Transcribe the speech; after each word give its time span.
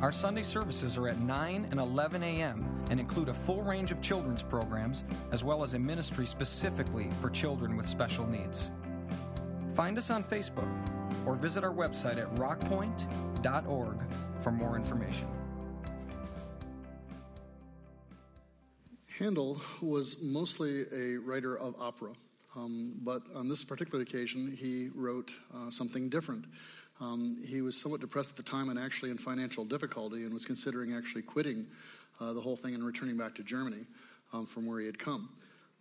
Our 0.00 0.12
Sunday 0.12 0.42
services 0.42 0.96
are 0.96 1.08
at 1.08 1.20
9 1.20 1.68
and 1.70 1.78
11 1.78 2.22
a.m. 2.22 2.82
and 2.88 2.98
include 2.98 3.28
a 3.28 3.34
full 3.34 3.62
range 3.62 3.92
of 3.92 4.00
children's 4.00 4.42
programs 4.42 5.04
as 5.30 5.44
well 5.44 5.62
as 5.62 5.74
a 5.74 5.78
ministry 5.78 6.24
specifically 6.24 7.10
for 7.20 7.28
children 7.28 7.76
with 7.76 7.86
special 7.86 8.26
needs. 8.26 8.70
Find 9.76 9.98
us 9.98 10.08
on 10.08 10.24
Facebook 10.24 10.68
or 11.26 11.36
visit 11.36 11.64
our 11.64 11.72
website 11.72 12.16
at 12.16 12.34
rockpoint.org 12.36 13.98
for 14.42 14.50
more 14.50 14.74
information. 14.74 15.28
Handel 19.18 19.60
was 19.82 20.16
mostly 20.22 20.84
a 20.94 21.18
writer 21.18 21.58
of 21.58 21.74
opera, 21.78 22.12
um, 22.56 22.94
but 23.02 23.20
on 23.34 23.50
this 23.50 23.62
particular 23.62 24.02
occasion, 24.02 24.56
he 24.58 24.88
wrote 24.94 25.30
uh, 25.54 25.70
something 25.70 26.08
different. 26.08 26.46
Um, 27.00 27.42
he 27.46 27.62
was 27.62 27.76
somewhat 27.76 28.00
depressed 28.00 28.30
at 28.30 28.36
the 28.36 28.42
time 28.42 28.68
and 28.68 28.78
actually 28.78 29.10
in 29.10 29.18
financial 29.18 29.64
difficulty 29.64 30.24
and 30.24 30.34
was 30.34 30.44
considering 30.44 30.94
actually 30.94 31.22
quitting 31.22 31.66
uh, 32.20 32.32
the 32.34 32.40
whole 32.40 32.56
thing 32.56 32.74
and 32.74 32.84
returning 32.84 33.16
back 33.16 33.34
to 33.36 33.42
Germany 33.42 33.84
um, 34.32 34.46
from 34.46 34.66
where 34.66 34.80
he 34.80 34.86
had 34.86 34.98
come. 34.98 35.30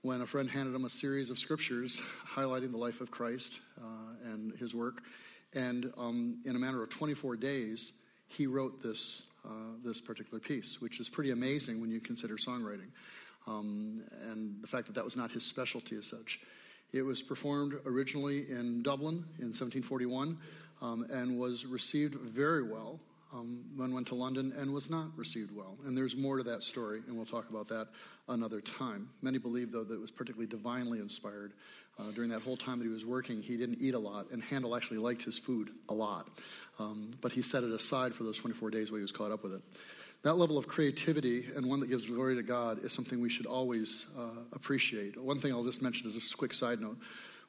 When 0.01 0.21
a 0.21 0.25
friend 0.25 0.49
handed 0.49 0.73
him 0.73 0.85
a 0.85 0.89
series 0.89 1.29
of 1.29 1.37
scriptures 1.37 2.01
highlighting 2.35 2.71
the 2.71 2.77
life 2.77 3.01
of 3.01 3.11
Christ 3.11 3.59
uh, 3.77 4.31
and 4.31 4.53
his 4.57 4.73
work, 4.73 5.01
and 5.53 5.91
um, 5.97 6.39
in 6.45 6.55
a 6.55 6.59
matter 6.59 6.81
of 6.81 6.89
24 6.89 7.35
days, 7.35 7.93
he 8.27 8.47
wrote 8.47 8.81
this, 8.81 9.23
uh, 9.43 9.73
this 9.83 9.99
particular 9.99 10.39
piece, 10.39 10.79
which 10.79 10.99
is 10.99 11.09
pretty 11.09 11.31
amazing 11.31 11.81
when 11.81 11.91
you 11.91 11.99
consider 11.99 12.35
songwriting 12.35 12.91
um, 13.47 14.03
and 14.29 14.61
the 14.61 14.67
fact 14.67 14.85
that 14.85 14.93
that 14.93 15.03
was 15.03 15.17
not 15.17 15.31
his 15.31 15.43
specialty 15.43 15.97
as 15.97 16.05
such. 16.05 16.39
It 16.91 17.01
was 17.01 17.21
performed 17.21 17.75
originally 17.85 18.49
in 18.49 18.81
Dublin 18.81 19.15
in 19.39 19.51
1741 19.51 20.37
um, 20.81 21.05
and 21.09 21.39
was 21.39 21.65
received 21.65 22.15
very 22.15 22.63
well. 22.63 22.99
Um, 23.31 23.63
then 23.77 23.93
went 23.93 24.07
to 24.07 24.15
London 24.15 24.51
and 24.57 24.73
was 24.73 24.89
not 24.89 25.15
received 25.15 25.55
well. 25.55 25.77
And 25.85 25.95
there's 25.95 26.15
more 26.15 26.37
to 26.37 26.43
that 26.45 26.63
story, 26.63 27.01
and 27.07 27.15
we'll 27.15 27.27
talk 27.27 27.47
about 27.51 27.67
that 27.67 27.87
another 28.27 28.59
time. 28.59 29.07
Many 29.21 29.37
believe, 29.37 29.71
though, 29.71 29.83
that 29.83 29.93
it 29.93 29.99
was 29.99 30.09
particularly 30.09 30.47
divinely 30.47 30.97
inspired. 30.97 31.53
Uh, 31.99 32.09
during 32.11 32.29
that 32.29 32.41
whole 32.41 32.57
time 32.57 32.79
that 32.79 32.85
he 32.85 32.91
was 32.91 33.05
working, 33.05 33.41
he 33.41 33.55
didn't 33.55 33.77
eat 33.81 33.93
a 33.93 33.99
lot, 33.99 34.31
and 34.31 34.41
Handel 34.41 34.75
actually 34.75 34.97
liked 34.97 35.21
his 35.21 35.37
food 35.37 35.69
a 35.89 35.93
lot. 35.93 36.27
Um, 36.79 37.11
but 37.21 37.31
he 37.31 37.43
set 37.43 37.63
it 37.63 37.71
aside 37.71 38.15
for 38.15 38.23
those 38.23 38.37
24 38.37 38.71
days 38.71 38.89
while 38.89 38.97
he 38.97 39.03
was 39.03 39.11
caught 39.11 39.31
up 39.31 39.43
with 39.43 39.53
it. 39.53 39.61
That 40.23 40.35
level 40.35 40.57
of 40.57 40.67
creativity 40.67 41.45
and 41.55 41.69
one 41.69 41.79
that 41.81 41.87
gives 41.87 42.05
glory 42.05 42.35
to 42.35 42.43
God 42.43 42.83
is 42.83 42.93
something 42.93 43.21
we 43.21 43.29
should 43.29 43.45
always 43.45 44.07
uh, 44.17 44.41
appreciate. 44.53 45.21
One 45.21 45.39
thing 45.39 45.51
I'll 45.51 45.63
just 45.63 45.81
mention 45.81 46.07
as 46.07 46.17
a 46.17 46.37
quick 46.37 46.53
side 46.53 46.81
note. 46.81 46.97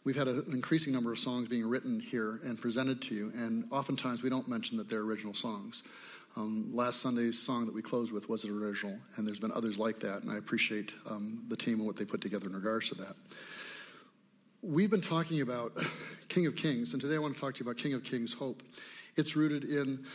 We've 0.02 0.16
had 0.16 0.28
an 0.28 0.44
increasing 0.50 0.94
number 0.94 1.12
of 1.12 1.18
songs 1.18 1.48
being 1.48 1.66
written 1.66 2.00
here 2.00 2.40
and 2.42 2.58
presented 2.58 3.02
to 3.02 3.14
you, 3.14 3.32
and 3.34 3.66
oftentimes 3.70 4.22
we 4.22 4.30
don't 4.30 4.48
mention 4.48 4.78
that 4.78 4.88
they're 4.88 5.00
original 5.00 5.34
songs. 5.34 5.82
Um, 6.36 6.70
last 6.72 7.02
Sunday's 7.02 7.38
song 7.38 7.66
that 7.66 7.74
we 7.74 7.82
closed 7.82 8.10
with 8.10 8.28
was 8.28 8.44
an 8.44 8.50
original, 8.50 8.96
and 9.16 9.26
there's 9.26 9.40
been 9.40 9.52
others 9.52 9.76
like 9.76 10.00
that, 10.00 10.22
and 10.22 10.30
I 10.30 10.38
appreciate 10.38 10.92
um, 11.08 11.44
the 11.48 11.56
team 11.56 11.74
and 11.74 11.86
what 11.86 11.96
they 11.96 12.06
put 12.06 12.22
together 12.22 12.46
in 12.46 12.54
regards 12.54 12.88
to 12.90 12.94
that. 12.96 13.14
We've 14.62 14.90
been 14.90 15.02
talking 15.02 15.42
about 15.42 15.72
King 16.28 16.46
of 16.46 16.56
Kings, 16.56 16.94
and 16.94 17.02
today 17.02 17.16
I 17.16 17.18
want 17.18 17.34
to 17.34 17.40
talk 17.40 17.54
to 17.56 17.64
you 17.64 17.68
about 17.68 17.82
King 17.82 17.92
of 17.92 18.02
Kings 18.02 18.32
Hope. 18.32 18.62
It's 19.16 19.36
rooted 19.36 19.64
in 19.64 20.06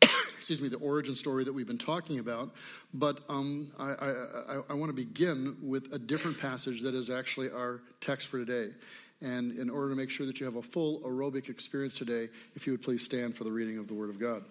excuse 0.38 0.60
me, 0.60 0.68
the 0.68 0.76
origin 0.76 1.16
story 1.16 1.44
that 1.44 1.52
we've 1.52 1.66
been 1.66 1.78
talking 1.78 2.18
about. 2.18 2.50
But 2.92 3.20
um, 3.28 3.72
I, 3.78 3.84
I, 3.84 4.08
I, 4.08 4.60
I 4.70 4.74
want 4.74 4.90
to 4.90 4.94
begin 4.94 5.56
with 5.62 5.92
a 5.92 5.98
different 5.98 6.38
passage 6.38 6.82
that 6.82 6.94
is 6.94 7.08
actually 7.08 7.50
our 7.50 7.80
text 8.00 8.28
for 8.28 8.44
today. 8.44 8.74
And 9.20 9.58
in 9.58 9.70
order 9.70 9.90
to 9.90 9.96
make 9.96 10.10
sure 10.10 10.26
that 10.26 10.40
you 10.40 10.46
have 10.46 10.56
a 10.56 10.62
full 10.62 11.00
aerobic 11.00 11.48
experience 11.48 11.94
today, 11.94 12.28
if 12.54 12.66
you 12.66 12.72
would 12.72 12.82
please 12.82 13.02
stand 13.02 13.36
for 13.36 13.44
the 13.44 13.52
reading 13.52 13.78
of 13.78 13.88
the 13.88 13.94
Word 13.94 14.10
of 14.10 14.18
God. 14.18 14.44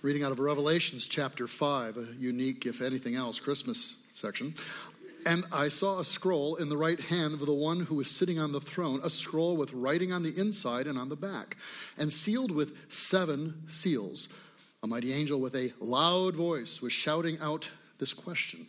Reading 0.00 0.22
out 0.22 0.30
of 0.30 0.38
Revelations 0.38 1.08
chapter 1.08 1.48
5, 1.48 1.96
a 1.96 2.06
unique, 2.18 2.66
if 2.66 2.80
anything 2.80 3.16
else, 3.16 3.40
Christmas 3.40 3.96
section. 4.12 4.54
And 5.26 5.44
I 5.50 5.68
saw 5.68 5.98
a 5.98 6.04
scroll 6.04 6.54
in 6.56 6.68
the 6.68 6.76
right 6.76 7.00
hand 7.00 7.34
of 7.34 7.44
the 7.44 7.52
one 7.52 7.80
who 7.80 7.96
was 7.96 8.08
sitting 8.08 8.38
on 8.38 8.52
the 8.52 8.60
throne, 8.60 9.00
a 9.02 9.10
scroll 9.10 9.56
with 9.56 9.72
writing 9.72 10.12
on 10.12 10.22
the 10.22 10.38
inside 10.38 10.86
and 10.86 10.96
on 10.96 11.08
the 11.08 11.16
back, 11.16 11.56
and 11.96 12.12
sealed 12.12 12.52
with 12.52 12.90
seven 12.90 13.64
seals. 13.68 14.28
A 14.82 14.86
mighty 14.86 15.12
angel 15.12 15.40
with 15.40 15.56
a 15.56 15.72
loud 15.80 16.36
voice 16.36 16.80
was 16.80 16.92
shouting 16.92 17.38
out 17.40 17.68
this 17.98 18.14
question 18.14 18.68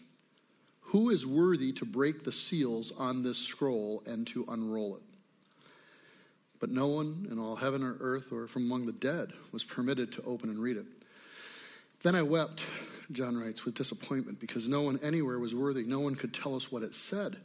Who 0.89 1.11
is 1.11 1.23
worthy 1.23 1.71
to 1.73 1.85
break 1.85 2.23
the 2.23 2.31
seals 2.31 2.91
on 2.97 3.21
this 3.21 3.37
scroll 3.37 4.01
and 4.07 4.25
to 4.27 4.43
unroll 4.47 4.95
it? 4.95 5.03
But 6.59 6.71
no 6.71 6.87
one 6.87 7.27
in 7.31 7.37
all 7.37 7.55
heaven 7.55 7.83
or 7.83 7.95
earth 7.99 8.31
or 8.31 8.47
from 8.47 8.65
among 8.65 8.87
the 8.87 8.91
dead 8.91 9.31
was 9.51 9.63
permitted 9.63 10.11
to 10.13 10.23
open 10.23 10.49
and 10.49 10.59
read 10.59 10.77
it. 10.77 10.87
Then 12.01 12.15
I 12.15 12.23
wept, 12.23 12.65
John 13.11 13.37
writes, 13.37 13.65
with 13.65 13.75
disappointment 13.75 14.39
because 14.39 14.67
no 14.67 14.81
one 14.81 14.99
anywhere 15.03 15.37
was 15.37 15.53
worthy. 15.53 15.83
No 15.83 15.99
one 15.99 16.15
could 16.15 16.33
tell 16.33 16.55
us 16.55 16.71
what 16.71 16.81
it 16.81 16.95
said. 16.95 17.37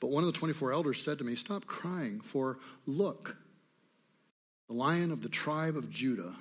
But 0.00 0.10
one 0.10 0.24
of 0.24 0.32
the 0.32 0.38
24 0.38 0.72
elders 0.72 1.00
said 1.00 1.18
to 1.18 1.24
me, 1.24 1.36
Stop 1.36 1.66
crying, 1.66 2.20
for 2.20 2.58
look, 2.86 3.36
the 4.66 4.74
lion 4.74 5.12
of 5.12 5.22
the 5.22 5.28
tribe 5.28 5.76
of 5.76 5.90
Judah 5.90 6.34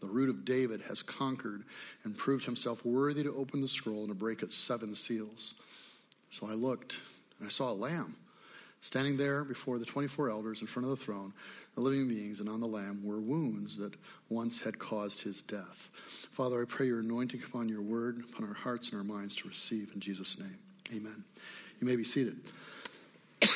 the 0.00 0.08
root 0.08 0.30
of 0.30 0.44
David, 0.44 0.80
has 0.88 1.02
conquered 1.02 1.62
and 2.04 2.16
proved 2.16 2.46
himself 2.46 2.84
worthy 2.84 3.22
to 3.22 3.34
open 3.34 3.60
the 3.60 3.68
scroll 3.68 4.00
and 4.00 4.08
to 4.08 4.14
break 4.14 4.42
its 4.42 4.56
seven 4.56 4.94
seals. 4.94 5.54
So 6.30 6.46
I 6.46 6.52
looked, 6.52 6.96
and 7.38 7.46
I 7.46 7.50
saw 7.50 7.70
a 7.70 7.74
lamb 7.74 8.16
standing 8.82 9.16
there 9.16 9.44
before 9.44 9.78
the 9.78 9.84
24 9.84 10.30
elders 10.30 10.60
in 10.60 10.66
front 10.66 10.88
of 10.88 10.98
the 10.98 11.04
throne. 11.04 11.32
The 11.74 11.80
living 11.80 12.08
beings 12.08 12.40
and 12.40 12.48
on 12.48 12.60
the 12.60 12.66
lamb 12.66 13.04
were 13.04 13.20
wounds 13.20 13.76
that 13.78 13.92
once 14.28 14.62
had 14.62 14.78
caused 14.78 15.20
his 15.20 15.42
death. 15.42 15.90
Father, 16.32 16.62
I 16.62 16.64
pray 16.64 16.86
your 16.86 17.00
anointing 17.00 17.42
upon 17.44 17.68
your 17.68 17.82
word, 17.82 18.22
upon 18.32 18.48
our 18.48 18.54
hearts 18.54 18.90
and 18.90 18.98
our 18.98 19.04
minds 19.04 19.34
to 19.36 19.48
receive 19.48 19.90
in 19.92 20.00
Jesus' 20.00 20.38
name. 20.38 20.56
Amen. 20.94 21.24
You 21.80 21.86
may 21.86 21.96
be 21.96 22.04
seated. 22.04 22.38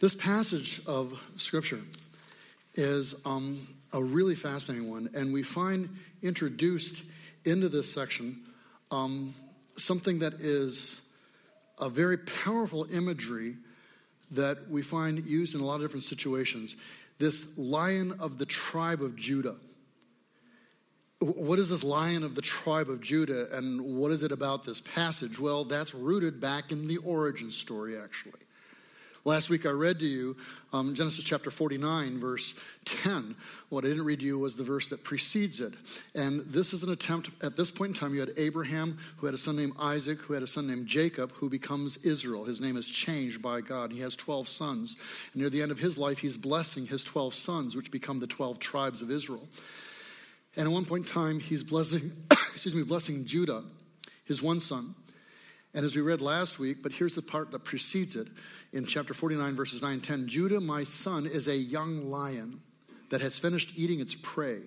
This 0.00 0.14
passage 0.14 0.82
of 0.86 1.18
Scripture 1.38 1.80
is 2.74 3.14
um, 3.24 3.66
a 3.94 4.02
really 4.02 4.34
fascinating 4.34 4.90
one, 4.90 5.08
and 5.14 5.32
we 5.32 5.42
find 5.42 5.88
introduced 6.22 7.04
into 7.44 7.68
this 7.68 7.90
section 7.90 8.42
um, 8.90 9.34
something 9.76 10.18
that 10.18 10.34
is 10.34 11.00
a 11.78 11.88
very 11.88 12.18
powerful 12.18 12.86
imagery 12.92 13.56
that 14.32 14.68
we 14.68 14.82
find 14.82 15.24
used 15.24 15.54
in 15.54 15.60
a 15.60 15.64
lot 15.64 15.76
of 15.76 15.82
different 15.82 16.04
situations. 16.04 16.76
This 17.18 17.56
lion 17.56 18.16
of 18.18 18.38
the 18.38 18.46
tribe 18.46 19.00
of 19.00 19.16
Judah. 19.16 19.56
What 21.20 21.58
is 21.58 21.70
this 21.70 21.84
lion 21.84 22.24
of 22.24 22.34
the 22.34 22.42
tribe 22.42 22.90
of 22.90 23.00
Judah, 23.00 23.56
and 23.56 23.96
what 23.96 24.10
is 24.10 24.24
it 24.24 24.32
about 24.32 24.64
this 24.64 24.80
passage? 24.80 25.38
Well, 25.38 25.64
that's 25.64 25.94
rooted 25.94 26.40
back 26.40 26.72
in 26.72 26.88
the 26.88 26.96
origin 26.98 27.50
story, 27.50 27.98
actually. 27.98 28.40
Last 29.26 29.48
week 29.48 29.64
I 29.64 29.70
read 29.70 30.00
to 30.00 30.04
you 30.04 30.36
um, 30.74 30.94
Genesis 30.94 31.24
chapter 31.24 31.50
49, 31.50 32.20
verse 32.20 32.54
10. 32.84 33.34
What 33.70 33.82
I 33.82 33.88
didn't 33.88 34.04
read 34.04 34.20
to 34.20 34.26
you 34.26 34.38
was 34.38 34.54
the 34.54 34.64
verse 34.64 34.88
that 34.88 35.02
precedes 35.02 35.60
it. 35.60 35.72
And 36.14 36.44
this 36.46 36.74
is 36.74 36.82
an 36.82 36.90
attempt, 36.90 37.30
at 37.42 37.56
this 37.56 37.70
point 37.70 37.92
in 37.92 37.94
time, 37.94 38.12
you 38.12 38.20
had 38.20 38.32
Abraham, 38.36 38.98
who 39.16 39.24
had 39.24 39.34
a 39.34 39.38
son 39.38 39.56
named 39.56 39.72
Isaac, 39.78 40.18
who 40.20 40.34
had 40.34 40.42
a 40.42 40.46
son 40.46 40.66
named 40.66 40.88
Jacob, 40.88 41.32
who 41.32 41.48
becomes 41.48 41.96
Israel. 42.04 42.44
His 42.44 42.60
name 42.60 42.76
is 42.76 42.86
changed 42.86 43.40
by 43.40 43.62
God. 43.62 43.92
He 43.92 44.00
has 44.00 44.14
12 44.14 44.46
sons. 44.46 44.94
And 45.32 45.40
near 45.40 45.48
the 45.48 45.62
end 45.62 45.72
of 45.72 45.78
his 45.78 45.96
life, 45.96 46.18
he's 46.18 46.36
blessing 46.36 46.84
his 46.86 47.02
12 47.02 47.34
sons, 47.34 47.74
which 47.74 47.90
become 47.90 48.20
the 48.20 48.26
12 48.26 48.58
tribes 48.58 49.00
of 49.00 49.10
Israel. 49.10 49.48
And 50.54 50.68
at 50.68 50.72
one 50.72 50.84
point 50.84 51.06
in 51.06 51.10
time, 51.10 51.40
he's 51.40 51.64
blessing, 51.64 52.12
excuse 52.30 52.74
me, 52.74 52.82
blessing 52.82 53.24
Judah, 53.24 53.62
his 54.26 54.42
one 54.42 54.60
son. 54.60 54.94
And 55.74 55.84
as 55.84 55.96
we 55.96 56.02
read 56.02 56.20
last 56.20 56.58
week, 56.58 56.78
but 56.82 56.92
here's 56.92 57.16
the 57.16 57.22
part 57.22 57.50
that 57.50 57.64
precedes 57.64 58.14
it 58.14 58.28
in 58.72 58.86
chapter 58.86 59.12
49, 59.12 59.56
verses 59.56 59.82
9 59.82 59.92
and 59.92 60.04
10 60.04 60.28
Judah, 60.28 60.60
my 60.60 60.84
son, 60.84 61.26
is 61.26 61.48
a 61.48 61.56
young 61.56 62.10
lion 62.10 62.60
that 63.10 63.20
has 63.20 63.38
finished 63.38 63.72
eating 63.76 64.00
its 64.00 64.14
prey. 64.14 64.60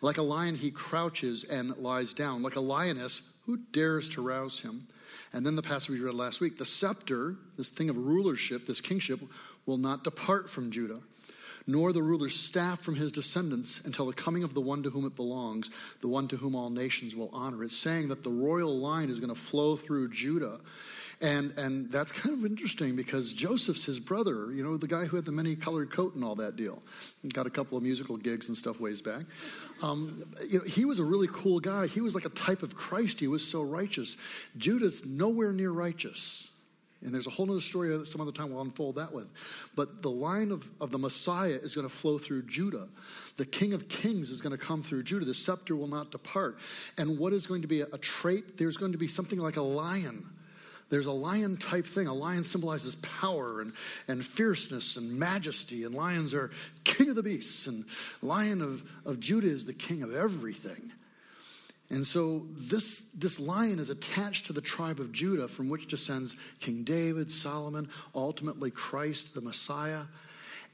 Like 0.00 0.18
a 0.18 0.22
lion, 0.22 0.56
he 0.56 0.70
crouches 0.70 1.44
and 1.44 1.76
lies 1.78 2.12
down. 2.12 2.42
Like 2.42 2.56
a 2.56 2.60
lioness, 2.60 3.22
who 3.44 3.58
dares 3.72 4.08
to 4.10 4.22
rouse 4.22 4.60
him? 4.60 4.86
And 5.32 5.44
then 5.44 5.56
the 5.56 5.62
passage 5.62 5.90
we 5.90 6.00
read 6.00 6.14
last 6.14 6.40
week 6.40 6.58
the 6.58 6.66
scepter, 6.66 7.36
this 7.56 7.68
thing 7.68 7.90
of 7.90 7.96
rulership, 7.96 8.66
this 8.66 8.80
kingship, 8.80 9.20
will 9.66 9.78
not 9.78 10.04
depart 10.04 10.48
from 10.48 10.70
Judah, 10.70 11.00
nor 11.66 11.92
the 11.92 12.02
ruler's 12.02 12.34
staff 12.34 12.80
from 12.80 12.94
his 12.94 13.12
descendants 13.12 13.80
until 13.84 14.06
the 14.06 14.12
coming 14.12 14.42
of 14.42 14.54
the 14.54 14.60
one 14.60 14.82
to 14.82 14.90
whom 14.90 15.06
it 15.06 15.16
belongs, 15.16 15.70
the 16.00 16.08
one 16.08 16.28
to 16.28 16.36
whom 16.36 16.54
all 16.54 16.70
nations 16.70 17.14
will 17.14 17.30
honor. 17.32 17.64
It's 17.64 17.76
saying 17.76 18.08
that 18.08 18.24
the 18.24 18.30
royal 18.30 18.78
line 18.78 19.10
is 19.10 19.20
going 19.20 19.34
to 19.34 19.40
flow 19.40 19.76
through 19.76 20.10
Judah. 20.10 20.58
And, 21.20 21.56
and 21.56 21.90
that's 21.90 22.10
kind 22.10 22.36
of 22.36 22.44
interesting 22.44 22.96
because 22.96 23.32
Joseph's 23.32 23.84
his 23.84 24.00
brother, 24.00 24.50
you 24.52 24.64
know, 24.64 24.76
the 24.76 24.88
guy 24.88 25.04
who 25.04 25.14
had 25.16 25.24
the 25.24 25.32
many 25.32 25.54
colored 25.54 25.92
coat 25.92 26.16
and 26.16 26.24
all 26.24 26.34
that 26.36 26.56
deal. 26.56 26.82
Got 27.32 27.46
a 27.46 27.50
couple 27.50 27.78
of 27.78 27.84
musical 27.84 28.16
gigs 28.16 28.48
and 28.48 28.56
stuff 28.56 28.80
ways 28.80 29.00
back. 29.00 29.22
Um, 29.82 30.24
you 30.48 30.58
know, 30.58 30.64
he 30.64 30.84
was 30.84 30.98
a 30.98 31.04
really 31.04 31.28
cool 31.32 31.60
guy. 31.60 31.86
He 31.86 32.00
was 32.00 32.16
like 32.16 32.24
a 32.24 32.30
type 32.30 32.64
of 32.64 32.74
Christ. 32.74 33.20
He 33.20 33.28
was 33.28 33.46
so 33.46 33.62
righteous. 33.62 34.16
Judah's 34.56 35.06
nowhere 35.06 35.52
near 35.52 35.70
righteous. 35.70 36.51
And 37.04 37.12
there's 37.12 37.26
a 37.26 37.30
whole 37.30 37.50
other 37.50 37.60
story 37.60 38.06
some 38.06 38.20
other 38.20 38.32
time 38.32 38.50
we'll 38.50 38.62
unfold 38.62 38.96
that 38.96 39.12
with. 39.12 39.30
But 39.74 40.02
the 40.02 40.10
line 40.10 40.50
of, 40.50 40.64
of 40.80 40.90
the 40.90 40.98
Messiah 40.98 41.58
is 41.62 41.74
going 41.74 41.88
to 41.88 41.94
flow 41.94 42.18
through 42.18 42.42
Judah. 42.42 42.88
The 43.36 43.46
King 43.46 43.72
of 43.72 43.88
Kings 43.88 44.30
is 44.30 44.40
going 44.40 44.56
to 44.56 44.64
come 44.64 44.82
through 44.82 45.02
Judah. 45.02 45.24
The 45.24 45.34
scepter 45.34 45.74
will 45.76 45.88
not 45.88 46.10
depart. 46.10 46.58
And 46.98 47.18
what 47.18 47.32
is 47.32 47.46
going 47.46 47.62
to 47.62 47.68
be 47.68 47.80
a, 47.80 47.86
a 47.92 47.98
trait? 47.98 48.58
There's 48.58 48.76
going 48.76 48.92
to 48.92 48.98
be 48.98 49.08
something 49.08 49.38
like 49.38 49.56
a 49.56 49.62
lion 49.62 50.28
there's 50.92 51.06
a 51.06 51.12
lion 51.12 51.56
type 51.56 51.86
thing. 51.86 52.06
A 52.06 52.12
lion 52.12 52.44
symbolizes 52.44 52.96
power 52.96 53.62
and, 53.62 53.72
and 54.08 54.22
fierceness 54.22 54.98
and 54.98 55.18
majesty, 55.18 55.84
and 55.84 55.94
lions 55.94 56.34
are 56.34 56.50
king 56.84 57.08
of 57.08 57.16
the 57.16 57.22
beasts, 57.22 57.66
and 57.66 57.86
lion 58.20 58.60
of, 58.60 58.82
of 59.06 59.18
Judah 59.18 59.46
is 59.46 59.64
the 59.64 59.72
king 59.72 60.02
of 60.02 60.14
everything. 60.14 60.92
And 61.92 62.06
so 62.06 62.46
this, 62.56 63.02
this 63.14 63.38
lion 63.38 63.78
is 63.78 63.90
attached 63.90 64.46
to 64.46 64.54
the 64.54 64.62
tribe 64.62 64.98
of 64.98 65.12
Judah, 65.12 65.46
from 65.46 65.68
which 65.68 65.88
descends 65.88 66.36
King 66.58 66.84
David, 66.84 67.30
Solomon, 67.30 67.86
ultimately 68.14 68.70
Christ, 68.70 69.34
the 69.34 69.42
Messiah. 69.42 70.04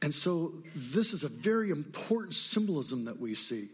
And 0.00 0.14
so 0.14 0.52
this 0.76 1.12
is 1.12 1.24
a 1.24 1.28
very 1.28 1.70
important 1.70 2.34
symbolism 2.34 3.04
that 3.06 3.18
we 3.18 3.34
see. 3.34 3.68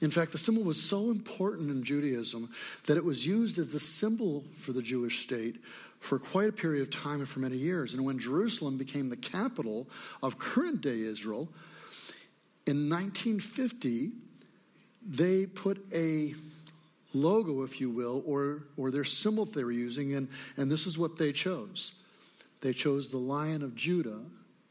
In 0.00 0.10
fact, 0.10 0.32
the 0.32 0.38
symbol 0.38 0.64
was 0.64 0.82
so 0.82 1.10
important 1.10 1.70
in 1.70 1.84
Judaism 1.84 2.50
that 2.86 2.96
it 2.96 3.04
was 3.04 3.26
used 3.26 3.58
as 3.58 3.70
the 3.70 3.78
symbol 3.78 4.42
for 4.56 4.72
the 4.72 4.82
Jewish 4.82 5.22
state 5.22 5.60
for 6.00 6.18
quite 6.18 6.48
a 6.48 6.52
period 6.52 6.80
of 6.80 6.90
time 6.90 7.20
and 7.20 7.28
for 7.28 7.40
many 7.40 7.58
years. 7.58 7.92
And 7.92 8.04
when 8.04 8.18
Jerusalem 8.18 8.78
became 8.78 9.10
the 9.10 9.16
capital 9.16 9.86
of 10.22 10.38
current 10.38 10.80
day 10.80 11.02
Israel, 11.02 11.50
in 12.66 12.88
1950, 12.88 14.12
they 15.06 15.46
put 15.46 15.84
a 15.92 16.34
logo, 17.14 17.62
if 17.62 17.80
you 17.80 17.90
will, 17.90 18.22
or, 18.26 18.64
or 18.76 18.90
their 18.90 19.04
symbol 19.04 19.44
they 19.44 19.64
were 19.64 19.72
using, 19.72 20.14
and, 20.14 20.28
and 20.56 20.70
this 20.70 20.86
is 20.86 20.98
what 20.98 21.18
they 21.18 21.32
chose. 21.32 21.92
They 22.60 22.72
chose 22.72 23.08
the 23.08 23.18
Lion 23.18 23.62
of 23.62 23.74
Judah 23.74 24.20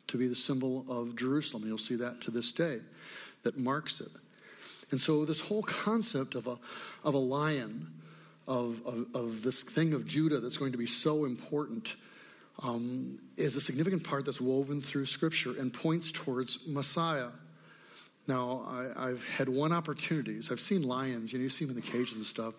to 0.07 0.17
be 0.17 0.27
the 0.27 0.35
symbol 0.35 0.85
of 0.89 1.15
Jerusalem. 1.15 1.63
You'll 1.65 1.77
see 1.77 1.95
that 1.95 2.21
to 2.21 2.31
this 2.31 2.51
day 2.51 2.79
that 3.43 3.57
marks 3.57 4.01
it. 4.01 4.09
And 4.91 4.99
so, 4.99 5.23
this 5.23 5.39
whole 5.39 5.63
concept 5.63 6.35
of 6.35 6.47
a, 6.47 6.57
of 7.03 7.13
a 7.13 7.17
lion, 7.17 7.87
of, 8.47 8.81
of, 8.85 9.07
of 9.13 9.41
this 9.41 9.63
thing 9.63 9.93
of 9.93 10.05
Judah 10.05 10.39
that's 10.39 10.57
going 10.57 10.73
to 10.73 10.77
be 10.77 10.85
so 10.85 11.23
important, 11.23 11.95
um, 12.61 13.19
is 13.37 13.55
a 13.55 13.61
significant 13.61 14.03
part 14.03 14.25
that's 14.25 14.41
woven 14.41 14.81
through 14.81 15.05
Scripture 15.05 15.53
and 15.57 15.73
points 15.73 16.11
towards 16.11 16.59
Messiah. 16.67 17.29
Now, 18.27 18.63
I, 18.97 19.09
have 19.09 19.23
had 19.25 19.49
one 19.49 19.73
opportunity. 19.73 20.39
I've 20.51 20.59
seen 20.59 20.83
lions, 20.83 21.33
you 21.33 21.39
know, 21.39 21.43
you 21.43 21.49
see 21.49 21.65
them 21.65 21.75
in 21.75 21.81
the 21.81 21.87
cages 21.87 22.15
and 22.15 22.25
stuff. 22.25 22.53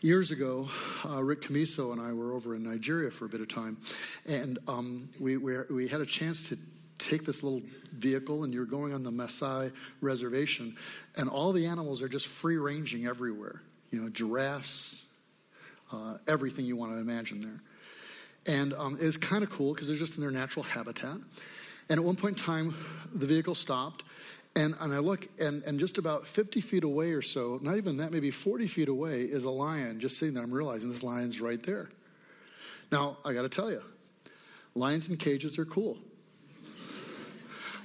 Years 0.00 0.30
ago, 0.30 0.68
uh, 1.04 1.22
Rick 1.22 1.42
Camiso 1.42 1.92
and 1.92 2.00
I 2.00 2.12
were 2.12 2.32
over 2.32 2.54
in 2.54 2.64
Nigeria 2.64 3.10
for 3.10 3.24
a 3.24 3.28
bit 3.28 3.40
of 3.40 3.48
time, 3.48 3.78
and 4.26 4.58
um, 4.68 5.08
we, 5.18 5.36
we, 5.36 5.56
we 5.70 5.88
had 5.88 6.00
a 6.00 6.06
chance 6.06 6.48
to 6.48 6.58
take 6.98 7.24
this 7.24 7.42
little 7.42 7.62
vehicle 7.92 8.44
and 8.44 8.52
you're 8.52 8.66
going 8.66 8.92
on 8.92 9.02
the 9.02 9.10
Maasai 9.10 9.72
reservation, 10.00 10.76
and 11.16 11.28
all 11.28 11.52
the 11.52 11.66
animals 11.66 12.02
are 12.02 12.08
just 12.08 12.26
free 12.26 12.56
ranging 12.56 13.06
everywhere. 13.06 13.62
You 13.90 14.02
know, 14.02 14.08
giraffes, 14.08 15.06
uh, 15.92 16.18
everything 16.28 16.64
you 16.64 16.76
want 16.76 16.92
to 16.92 16.98
imagine 16.98 17.42
there. 17.42 18.54
And 18.54 18.72
um, 18.74 18.98
it's 19.00 19.16
kind 19.16 19.42
of 19.42 19.50
cool 19.50 19.74
because 19.74 19.88
they're 19.88 19.96
just 19.96 20.14
in 20.16 20.22
their 20.22 20.30
natural 20.30 20.62
habitat. 20.62 21.16
And 21.88 21.98
at 21.98 22.04
one 22.04 22.16
point 22.16 22.38
in 22.38 22.44
time, 22.44 22.74
the 23.12 23.26
vehicle 23.26 23.54
stopped, 23.54 24.04
and, 24.56 24.74
and 24.80 24.92
I 24.92 24.98
look, 24.98 25.28
and, 25.38 25.62
and 25.62 25.78
just 25.78 25.96
about 25.96 26.26
50 26.26 26.60
feet 26.60 26.82
away 26.82 27.12
or 27.12 27.22
so, 27.22 27.58
not 27.62 27.76
even 27.76 27.98
that, 27.98 28.10
maybe 28.10 28.30
40 28.30 28.66
feet 28.66 28.88
away, 28.88 29.20
is 29.20 29.44
a 29.44 29.50
lion 29.50 30.00
just 30.00 30.18
sitting 30.18 30.34
there. 30.34 30.42
I'm 30.42 30.52
realizing 30.52 30.90
this 30.90 31.02
lion's 31.02 31.40
right 31.40 31.62
there. 31.64 31.88
Now, 32.90 33.18
I 33.24 33.32
got 33.32 33.42
to 33.42 33.48
tell 33.48 33.70
you, 33.70 33.80
lions 34.74 35.08
in 35.08 35.16
cages 35.16 35.58
are 35.58 35.64
cool. 35.64 35.98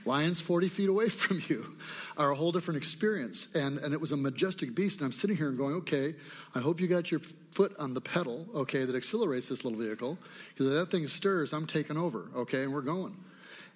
Lions 0.06 0.39
40 0.39 0.69
feet 0.69 0.89
away 0.89 1.09
from 1.09 1.41
you 1.47 1.75
are 2.17 2.31
a 2.31 2.35
whole 2.35 2.51
different 2.51 2.77
experience. 2.77 3.53
And, 3.56 3.77
and 3.79 3.94
it 3.94 4.01
was 4.01 4.12
a 4.12 4.17
majestic 4.17 4.73
beast. 4.73 5.00
And 5.00 5.06
I'm 5.06 5.12
sitting 5.12 5.35
here 5.35 5.50
and 5.50 5.57
going, 5.57 5.75
okay, 5.75 6.15
I 6.53 6.59
hope 6.59 6.79
you 6.79 6.88
got 6.88 7.12
your 7.12 7.21
foot 7.51 7.75
on 7.79 7.94
the 7.94 8.01
pedal, 8.01 8.47
okay, 8.53 8.85
that 8.85 8.95
accelerates 8.95 9.50
this 9.50 9.63
little 9.63 9.79
vehicle. 9.79 10.17
Because 10.50 10.67
if 10.67 10.73
that 10.73 10.91
thing 10.91 11.07
stirs, 11.07 11.53
I'm 11.53 11.67
taking 11.67 11.97
over, 11.97 12.29
okay, 12.35 12.63
and 12.63 12.73
we're 12.73 12.81
going. 12.81 13.15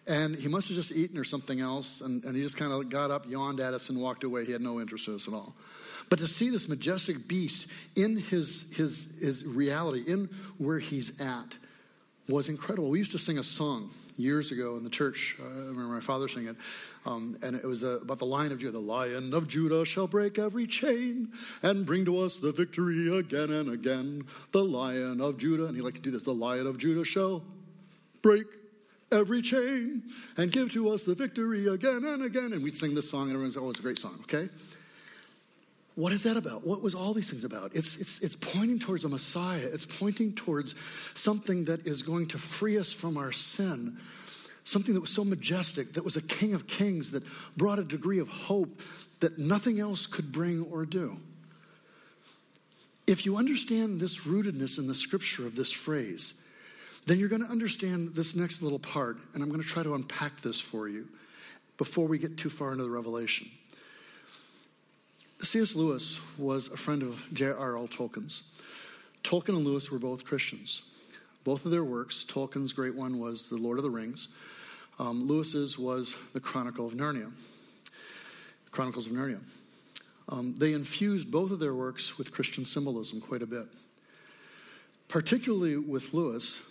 And 0.07 0.36
he 0.36 0.48
must 0.48 0.68
have 0.69 0.75
just 0.75 0.92
eaten 0.92 1.18
or 1.18 1.24
something 1.24 1.60
else. 1.60 2.01
And, 2.01 2.24
and 2.24 2.36
he 2.36 2.42
just 2.42 2.57
kind 2.57 2.72
of 2.72 2.90
got 2.90 3.12
up, 3.12 3.28
yawned 3.28 3.60
at 3.60 3.74
us, 3.74 3.90
and 3.90 4.01
walked 4.01 4.24
away. 4.24 4.46
He 4.46 4.51
had 4.51 4.62
no 4.62 4.80
interest 4.80 5.07
in 5.07 5.16
us 5.16 5.28
at 5.28 5.34
all. 5.34 5.56
But 6.10 6.19
to 6.19 6.28
see 6.28 6.50
this 6.50 6.68
majestic 6.68 7.28
beast 7.28 7.68
in 7.96 8.18
his, 8.18 8.66
his, 8.74 9.07
his 9.19 9.46
reality, 9.46 10.04
in 10.07 10.30
where 10.57 10.80
he's 10.80 11.19
at, 11.22 11.57
was 12.28 12.50
incredible. 12.50 12.90
We 12.90 13.00
used 13.00 13.12
to 13.12 13.19
sing 13.19 13.38
a 13.38 13.44
song 13.44 13.92
years 14.19 14.51
ago 14.51 14.75
in 14.75 14.84
the 14.84 14.90
church. 14.90 15.38
I 15.40 15.48
remember 15.48 15.94
my 15.94 16.01
father 16.01 16.28
singing 16.28 16.50
it. 16.50 16.56
Um, 17.06 17.38
and 17.42 17.56
it 17.56 17.63
was 17.63 17.84
uh, 17.84 18.00
about 18.01 18.19
the 18.19 18.25
Lion 18.25 18.51
of 18.51 18.60
Judah. 18.60 18.74
The 18.74 18.80
Lion 18.80 19.34
of 19.34 19.48
Judah 19.48 19.86
shall 19.86 20.07
break 20.07 20.38
every 20.38 20.68
chain 20.68 21.30
and 21.63 21.86
bring 21.86 22.06
to 22.06 22.19
us 22.19 22.38
the 22.38 22.51
victory 22.51 23.18
again 23.18 23.51
and 23.51 23.72
again. 23.72 24.25
The 24.51 24.63
Lion 24.63 25.22
of 25.22 25.38
Judah, 25.38 25.66
and 25.66 25.75
he 25.75 25.81
liked 25.81 25.96
to 25.96 26.01
do 26.01 26.12
this. 26.12 26.24
The 26.24 26.34
Lion 26.34 26.68
of 26.68 26.78
Judah 26.78 27.06
shall 27.06 27.44
break 28.22 28.46
every 29.11 29.41
chain 29.41 30.03
and 30.38 30.51
give 30.51 30.71
to 30.73 30.89
us 30.89 31.03
the 31.03 31.15
victory 31.15 31.67
again 31.67 32.03
and 32.06 32.23
again. 32.23 32.53
And 32.53 32.63
we'd 32.63 32.75
sing 32.75 32.95
this 32.95 33.09
song, 33.09 33.23
and 33.23 33.31
everyone's, 33.31 33.57
oh, 33.57 33.69
it's 33.69 33.79
a 33.79 33.83
great 33.83 34.00
song, 34.00 34.19
okay? 34.21 34.50
What 35.95 36.13
is 36.13 36.23
that 36.23 36.38
about? 36.38 36.65
What 36.65 36.81
was 36.81 36.95
all 36.95 37.13
these 37.13 37.29
things 37.29 37.44
about? 37.44 37.71
It's, 37.75 37.97
it's, 37.97 38.21
it's 38.21 38.35
pointing 38.35 38.79
towards 38.79 39.03
a 39.03 39.09
Messiah. 39.09 39.67
It's 39.73 39.85
pointing 39.85 40.33
towards 40.33 40.73
something 41.13 41.65
that 41.65 41.85
is 41.85 42.03
going 42.03 42.27
to 42.29 42.38
free 42.38 42.77
us 42.77 42.94
from 42.94 43.17
our 43.17 43.33
sin. 43.33 43.97
Something 44.63 44.94
that 44.94 45.01
was 45.01 45.09
so 45.09 45.25
majestic, 45.25 45.94
that 45.94 46.05
was 46.05 46.15
a 46.15 46.21
king 46.21 46.53
of 46.53 46.67
kings, 46.67 47.12
that 47.12 47.23
brought 47.57 47.79
a 47.79 47.83
degree 47.83 48.19
of 48.19 48.29
hope 48.29 48.79
that 49.19 49.38
nothing 49.39 49.79
else 49.79 50.05
could 50.05 50.31
bring 50.31 50.65
or 50.72 50.86
do. 50.86 51.17
If 53.07 53.25
you 53.25 53.36
understand 53.36 54.00
this 54.00 54.19
rootedness 54.19 54.77
in 54.77 54.88
the 54.88 54.95
scripture 54.95 55.48
of 55.48 55.55
this 55.55 55.72
phrase, 55.72 56.36
then 57.06 57.20
you're 57.20 57.29
going 57.29 57.44
to 57.44 57.50
understand 57.50 58.15
this 58.15 58.36
next 58.36 58.62
little 58.62 58.79
part, 58.79 59.18
and 59.34 59.41
I'm 59.41 59.50
going 59.50 59.62
to 59.62 59.68
try 59.68 59.84
to 59.84 59.96
unpack 59.96 60.41
this 60.41 60.60
for 60.60 60.88
you 60.88 61.08
before 61.77 62.08
we 62.08 62.18
get 62.18 62.38
too 62.38 62.50
far 62.50 62.72
into 62.72 62.84
the 62.84 62.89
revelation. 62.89 63.50
C.S. 65.41 65.74
Lewis 65.74 66.20
was 66.38 66.68
a 66.68 66.77
friend 66.77 67.01
of 67.01 67.24
J.R.R. 67.32 67.88
Tolkien's. 67.88 68.44
Tolkien 69.24 69.56
and 69.56 69.65
Lewis 69.65 69.89
were 69.89 70.00
both 70.00 70.25
Christians. 70.25 70.82
Both 71.46 71.65
of 71.65 71.72
their 71.72 71.84
works, 71.84 72.25
Tolkien's 72.27 72.74
great 72.74 72.96
one 72.96 73.20
was 73.20 73.50
The 73.50 73.56
Lord 73.56 73.77
of 73.77 73.84
the 73.84 73.89
Rings. 73.89 74.27
Um, 75.00 75.27
Lewis's 75.27 75.79
was 75.79 76.15
The 76.34 76.41
Chronicle 76.41 76.86
of 76.86 76.94
Narnia. 76.94 77.32
Chronicles 78.72 79.08
of 79.08 79.13
Narnia. 79.13 79.39
Um, 80.27 80.56
they 80.58 80.74
infused 80.74 81.32
both 81.32 81.51
of 81.51 81.60
their 81.60 81.74
works 81.74 82.18
with 82.18 82.32
Christian 82.32 82.65
symbolism 82.65 83.20
quite 83.22 83.41
a 83.41 83.48
bit. 83.48 83.65
Particularly 85.08 85.77
with 85.77 86.13
Lewis, 86.13 86.62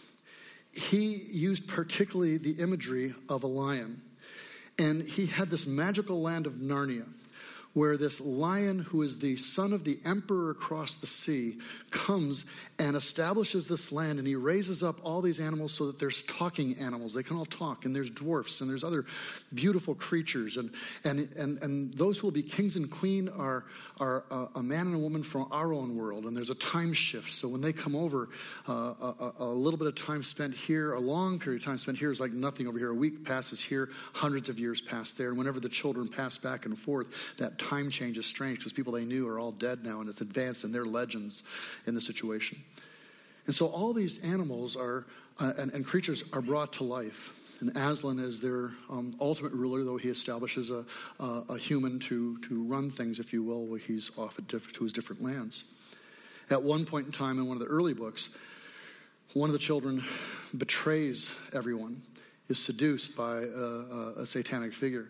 he 0.72 1.14
used 1.16 1.66
particularly 1.66 2.36
the 2.38 2.52
imagery 2.62 3.14
of 3.28 3.42
a 3.42 3.46
lion. 3.46 4.02
And 4.78 5.02
he 5.02 5.26
had 5.26 5.50
this 5.50 5.66
magical 5.66 6.22
land 6.22 6.46
of 6.46 6.54
Narnia 6.54 7.06
where 7.74 7.96
this 7.96 8.20
lion, 8.20 8.80
who 8.80 9.02
is 9.02 9.18
the 9.18 9.36
son 9.36 9.72
of 9.72 9.84
the 9.84 9.98
emperor 10.04 10.50
across 10.50 10.96
the 10.96 11.06
sea, 11.06 11.58
comes 11.90 12.44
and 12.78 12.96
establishes 12.96 13.68
this 13.68 13.92
land, 13.92 14.18
and 14.18 14.26
he 14.26 14.34
raises 14.34 14.82
up 14.82 14.96
all 15.04 15.22
these 15.22 15.38
animals 15.38 15.72
so 15.72 15.86
that 15.86 15.98
there's 15.98 16.22
talking 16.24 16.76
animals. 16.78 17.14
They 17.14 17.22
can 17.22 17.36
all 17.36 17.46
talk, 17.46 17.84
and 17.84 17.94
there's 17.94 18.10
dwarfs, 18.10 18.60
and 18.60 18.70
there's 18.70 18.84
other 18.84 19.04
beautiful 19.54 19.94
creatures. 19.94 20.56
And, 20.56 20.70
and, 21.04 21.20
and, 21.36 21.62
and 21.62 21.94
those 21.94 22.18
who 22.18 22.26
will 22.26 22.32
be 22.32 22.42
kings 22.42 22.76
and 22.76 22.90
queen 22.90 23.28
are, 23.28 23.64
are 24.00 24.24
a, 24.30 24.58
a 24.58 24.62
man 24.62 24.86
and 24.86 24.96
a 24.96 24.98
woman 24.98 25.22
from 25.22 25.46
our 25.50 25.72
own 25.72 25.96
world, 25.96 26.24
and 26.24 26.36
there's 26.36 26.50
a 26.50 26.56
time 26.56 26.92
shift. 26.92 27.32
So 27.32 27.48
when 27.48 27.60
they 27.60 27.72
come 27.72 27.94
over, 27.94 28.28
uh, 28.68 28.72
a, 28.72 29.32
a 29.38 29.44
little 29.44 29.78
bit 29.78 29.88
of 29.88 29.94
time 29.94 30.22
spent 30.22 30.54
here, 30.54 30.94
a 30.94 31.00
long 31.00 31.38
period 31.38 31.62
of 31.62 31.66
time 31.66 31.78
spent 31.78 31.98
here 31.98 32.10
is 32.10 32.20
like 32.20 32.32
nothing 32.32 32.66
over 32.66 32.78
here. 32.78 32.90
A 32.90 32.94
week 32.94 33.24
passes 33.24 33.62
here, 33.62 33.90
hundreds 34.14 34.48
of 34.48 34.58
years 34.58 34.80
pass 34.80 35.12
there. 35.12 35.28
And 35.28 35.38
whenever 35.38 35.60
the 35.60 35.68
children 35.68 36.08
pass 36.08 36.38
back 36.38 36.66
and 36.66 36.78
forth, 36.78 37.06
that 37.38 37.58
time 37.68 37.90
change 37.90 38.16
is 38.16 38.26
strange 38.26 38.58
because 38.58 38.72
people 38.72 38.92
they 38.92 39.04
knew 39.04 39.28
are 39.28 39.38
all 39.38 39.52
dead 39.52 39.84
now 39.84 40.00
and 40.00 40.08
it's 40.08 40.20
advanced 40.20 40.64
in 40.64 40.72
their 40.72 40.86
legends 40.86 41.42
in 41.86 41.94
the 41.94 42.00
situation. 42.00 42.58
And 43.46 43.54
so 43.54 43.66
all 43.66 43.92
these 43.92 44.18
animals 44.22 44.76
are, 44.76 45.06
uh, 45.38 45.52
and, 45.58 45.72
and 45.72 45.84
creatures 45.84 46.24
are 46.32 46.42
brought 46.42 46.72
to 46.74 46.84
life. 46.84 47.30
And 47.60 47.76
Aslan 47.76 48.18
is 48.20 48.40
their 48.40 48.72
um, 48.88 49.14
ultimate 49.20 49.52
ruler, 49.52 49.82
though 49.84 49.96
he 49.96 50.08
establishes 50.08 50.70
a, 50.70 50.84
a, 51.18 51.44
a, 51.48 51.58
human 51.58 51.98
to, 52.00 52.38
to 52.42 52.62
run 52.64 52.90
things, 52.90 53.18
if 53.18 53.32
you 53.32 53.42
will, 53.42 53.66
where 53.66 53.80
he's 53.80 54.10
off 54.16 54.38
diff- 54.46 54.72
to 54.74 54.84
his 54.84 54.92
different 54.92 55.22
lands. 55.22 55.64
At 56.50 56.62
one 56.62 56.84
point 56.84 57.06
in 57.06 57.12
time 57.12 57.38
in 57.38 57.46
one 57.46 57.56
of 57.56 57.60
the 57.60 57.66
early 57.66 57.94
books, 57.94 58.30
one 59.34 59.48
of 59.48 59.54
the 59.54 59.58
children 59.58 60.04
betrays 60.56 61.32
everyone, 61.52 62.02
is 62.48 62.58
seduced 62.58 63.16
by 63.16 63.38
a, 63.40 64.20
a 64.22 64.26
satanic 64.26 64.72
figure. 64.72 65.08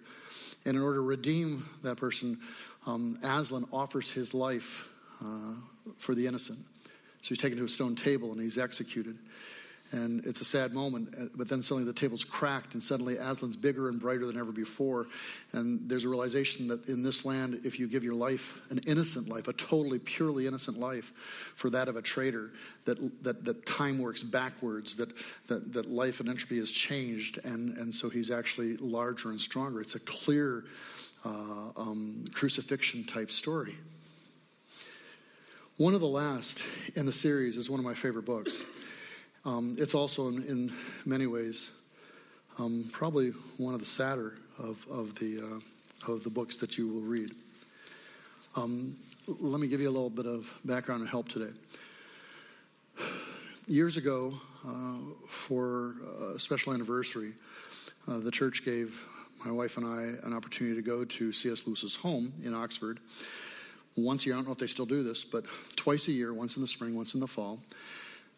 And 0.69 0.77
in 0.77 0.83
order 0.83 0.97
to 0.97 1.03
redeem 1.03 1.67
that 1.83 1.97
person, 1.97 2.39
um, 2.85 3.19
Aslan 3.23 3.65
offers 3.73 4.11
his 4.11 4.35
life 4.35 4.87
uh, 5.25 5.55
for 5.97 6.15
the 6.15 6.27
innocent. 6.27 6.59
So 7.23 7.31
he's 7.31 7.39
taken 7.39 7.57
to 7.57 7.65
a 7.65 7.69
stone 7.71 7.97
table 7.97 8.33
and 8.33 8.41
he's 8.43 8.59
executed. 8.59 9.17
And 9.91 10.23
it's 10.27 10.43
a 10.43 10.45
sad 10.45 10.75
moment, 10.75 11.15
uh, 11.19 11.25
but 11.35 11.49
then 11.49 11.63
suddenly 11.63 11.85
the 11.85 11.99
table's 11.99 12.23
cracked, 12.23 12.75
and 12.75 12.83
suddenly 12.83 13.15
Aslan's 13.17 13.57
bigger 13.57 13.89
and 13.89 13.99
brighter 13.99 14.27
than 14.27 14.37
ever 14.37 14.53
before. 14.53 15.07
And 15.53 15.89
there's 15.89 16.05
a 16.05 16.09
realization 16.11 16.69
that 16.69 16.87
in 16.89 17.03
this 17.03 17.25
land, 17.25 17.63
if 17.65 17.79
you 17.79 17.89
give 17.89 18.05
your 18.05 18.15
life, 18.15 18.61
an 18.69 18.81
innocent 18.87 19.31
life, 19.31 19.49
a 19.49 19.55
totally, 19.55 19.99
purely 19.99 20.47
innocent 20.47 20.79
life, 20.79 21.11
for 21.57 21.71
that 21.71 21.89
of 21.89 21.97
a 21.97 22.03
traitor, 22.03 22.51
that, 22.85 22.99
that, 23.23 23.47
that 23.47 23.65
time 23.65 23.99
works 23.99 24.23
backwards, 24.23 24.97
that, 24.97 25.09
that, 25.49 25.73
that 25.73 25.91
life 25.91 26.21
and 26.21 26.29
entropy 26.29 26.59
has 26.59 26.71
changed, 26.71 27.39
and, 27.45 27.79
and 27.79 27.95
so 27.95 28.11
he's 28.11 28.31
actually 28.31 28.77
larger 28.77 29.31
and 29.31 29.41
stronger. 29.41 29.81
It's 29.81 29.95
a 29.95 30.01
clear 30.01 30.65
uh, 31.25 31.71
um, 31.77 32.27
crucifixion 32.35 33.05
type 33.05 33.31
story. 33.31 33.75
One 35.79 35.95
of 35.95 36.01
the 36.01 36.09
last 36.09 36.63
in 36.95 37.07
the 37.07 37.13
series 37.13 37.57
is 37.57 37.71
one 37.71 37.79
of 37.79 37.87
my 37.87 37.95
favorite 37.95 38.27
books. 38.27 38.65
Um, 39.49 39.77
it's 39.79 39.95
also, 39.95 40.29
in, 40.29 40.45
in 40.45 40.73
many 41.07 41.27
ways, 41.27 41.71
um, 42.59 42.87
probably 42.93 43.31
one 43.57 43.73
of 43.73 43.81
the 43.81 43.87
sadder 43.87 44.35
of, 44.59 44.85
of, 44.91 45.15
the, 45.15 45.41
uh, 45.41 46.13
of 46.13 46.23
the 46.23 46.29
books 46.29 46.59
that 46.59 46.77
you 46.77 46.87
will 46.87 47.01
read. 47.01 47.31
Um, 48.57 48.99
let 49.27 49.59
me 49.59 49.67
give 49.67 49.81
you 49.81 49.89
a 49.89 49.91
little 49.91 50.11
bit 50.11 50.27
of 50.27 50.47
background 50.67 51.01
and 51.01 51.09
help 51.09 51.31
today. 51.31 51.51
Years 53.67 53.97
ago, 53.97 54.35
uh, 54.67 54.97
for 55.31 55.95
a 56.35 56.39
special 56.39 56.75
anniversary, 56.75 57.33
uh, 58.07 58.19
the 58.19 58.31
church 58.31 58.67
gave 58.67 59.01
my 59.47 59.51
wife 59.51 59.79
and 59.79 59.87
I 59.87 60.27
an 60.27 60.35
opportunity 60.35 60.77
to 60.77 60.83
go 60.83 61.07
to 61.07 61.33
C.S. 61.33 61.67
Lewis's 61.67 61.95
home 61.95 62.35
in 62.45 62.53
Oxford 62.53 63.01
once 63.97 64.25
a 64.25 64.27
year. 64.27 64.35
I 64.35 64.39
don't 64.39 64.47
know 64.47 64.53
if 64.53 64.59
they 64.59 64.67
still 64.67 64.85
do 64.85 65.03
this, 65.03 65.25
but 65.25 65.45
twice 65.75 66.07
a 66.09 66.13
year, 66.13 66.35
once 66.35 66.57
in 66.57 66.61
the 66.61 66.69
spring, 66.69 66.95
once 66.95 67.15
in 67.15 67.21
the 67.21 67.27
fall 67.27 67.61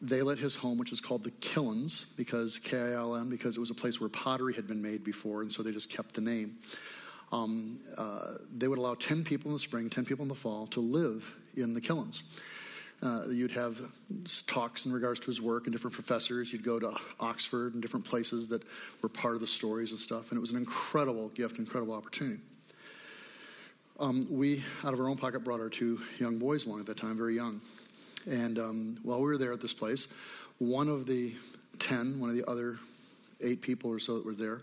they 0.01 0.23
let 0.23 0.39
his 0.39 0.55
home, 0.55 0.79
which 0.79 0.93
is 0.93 1.01
called 1.01 1.25
the 1.25 1.31
Kilns, 1.31 2.13
because 2.17 2.59
K 2.59 2.79
I 2.79 2.93
L 2.93 3.17
N, 3.17 3.29
because 3.29 3.57
it 3.57 3.61
was 3.61 3.71
a 3.71 3.75
place 3.75 4.01
where 4.01 4.09
pottery 4.09 4.55
had 4.55 4.67
been 4.67 4.81
made 4.81 5.05
before, 5.05 5.43
and 5.43 5.53
so 5.53 5.63
they 5.63 5.73
just 5.73 5.91
kept 5.91 6.15
the 6.15 6.21
name. 6.21 6.59
Um, 7.33 7.79
uh, 7.97 8.35
they 8.57 8.67
would 8.67 8.79
allow 8.79 8.95
10 8.95 9.25
people 9.25 9.51
in 9.51 9.53
the 9.53 9.61
spring, 9.61 9.89
10 9.89 10.05
people 10.05 10.25
in 10.25 10.29
the 10.29 10.35
fall 10.35 10.67
to 10.69 10.81
live 10.81 11.25
in 11.57 11.75
the 11.75 11.81
Kilns. 11.81 12.25
Uh, 13.03 13.29
you'd 13.29 13.53
have 13.53 13.79
talks 14.47 14.85
in 14.85 14.93
regards 14.93 15.21
to 15.21 15.27
his 15.27 15.41
work 15.41 15.65
and 15.65 15.73
different 15.73 15.95
professors. 15.95 16.53
You'd 16.53 16.65
go 16.65 16.79
to 16.79 16.95
Oxford 17.19 17.73
and 17.73 17.81
different 17.81 18.05
places 18.05 18.49
that 18.49 18.63
were 19.01 19.09
part 19.09 19.35
of 19.35 19.41
the 19.41 19.47
stories 19.47 19.93
and 19.93 20.01
stuff, 20.01 20.31
and 20.31 20.39
it 20.39 20.41
was 20.41 20.51
an 20.51 20.59
incredible 20.59 21.29
gift, 21.29 21.59
incredible 21.59 21.95
opportunity. 21.95 22.41
Um, 23.99 24.27
we, 24.31 24.63
out 24.85 24.93
of 24.93 25.01
our 25.01 25.09
own 25.09 25.17
pocket, 25.17 25.45
brought 25.45 25.61
our 25.61 25.69
two 25.69 26.01
young 26.19 26.39
boys 26.39 26.67
along 26.67 26.81
at 26.81 26.87
that 26.87 26.97
time, 26.97 27.17
very 27.17 27.37
young. 27.37 27.61
And 28.27 28.59
um, 28.59 28.99
while 29.03 29.19
we 29.19 29.25
were 29.25 29.39
there 29.39 29.53
at 29.53 29.61
this 29.61 29.75
place, 29.75 30.09
one 30.59 30.89
of 30.89 31.07
the 31.07 31.35
10, 31.79 32.21
one 32.21 32.31
of 32.31 32.37
the 32.37 32.49
other 32.49 32.79
eight 33.41 33.63
people 33.63 33.91
or 33.91 33.99
so 33.99 34.17
that 34.17 34.25
were 34.25 34.35
there, 34.35 34.63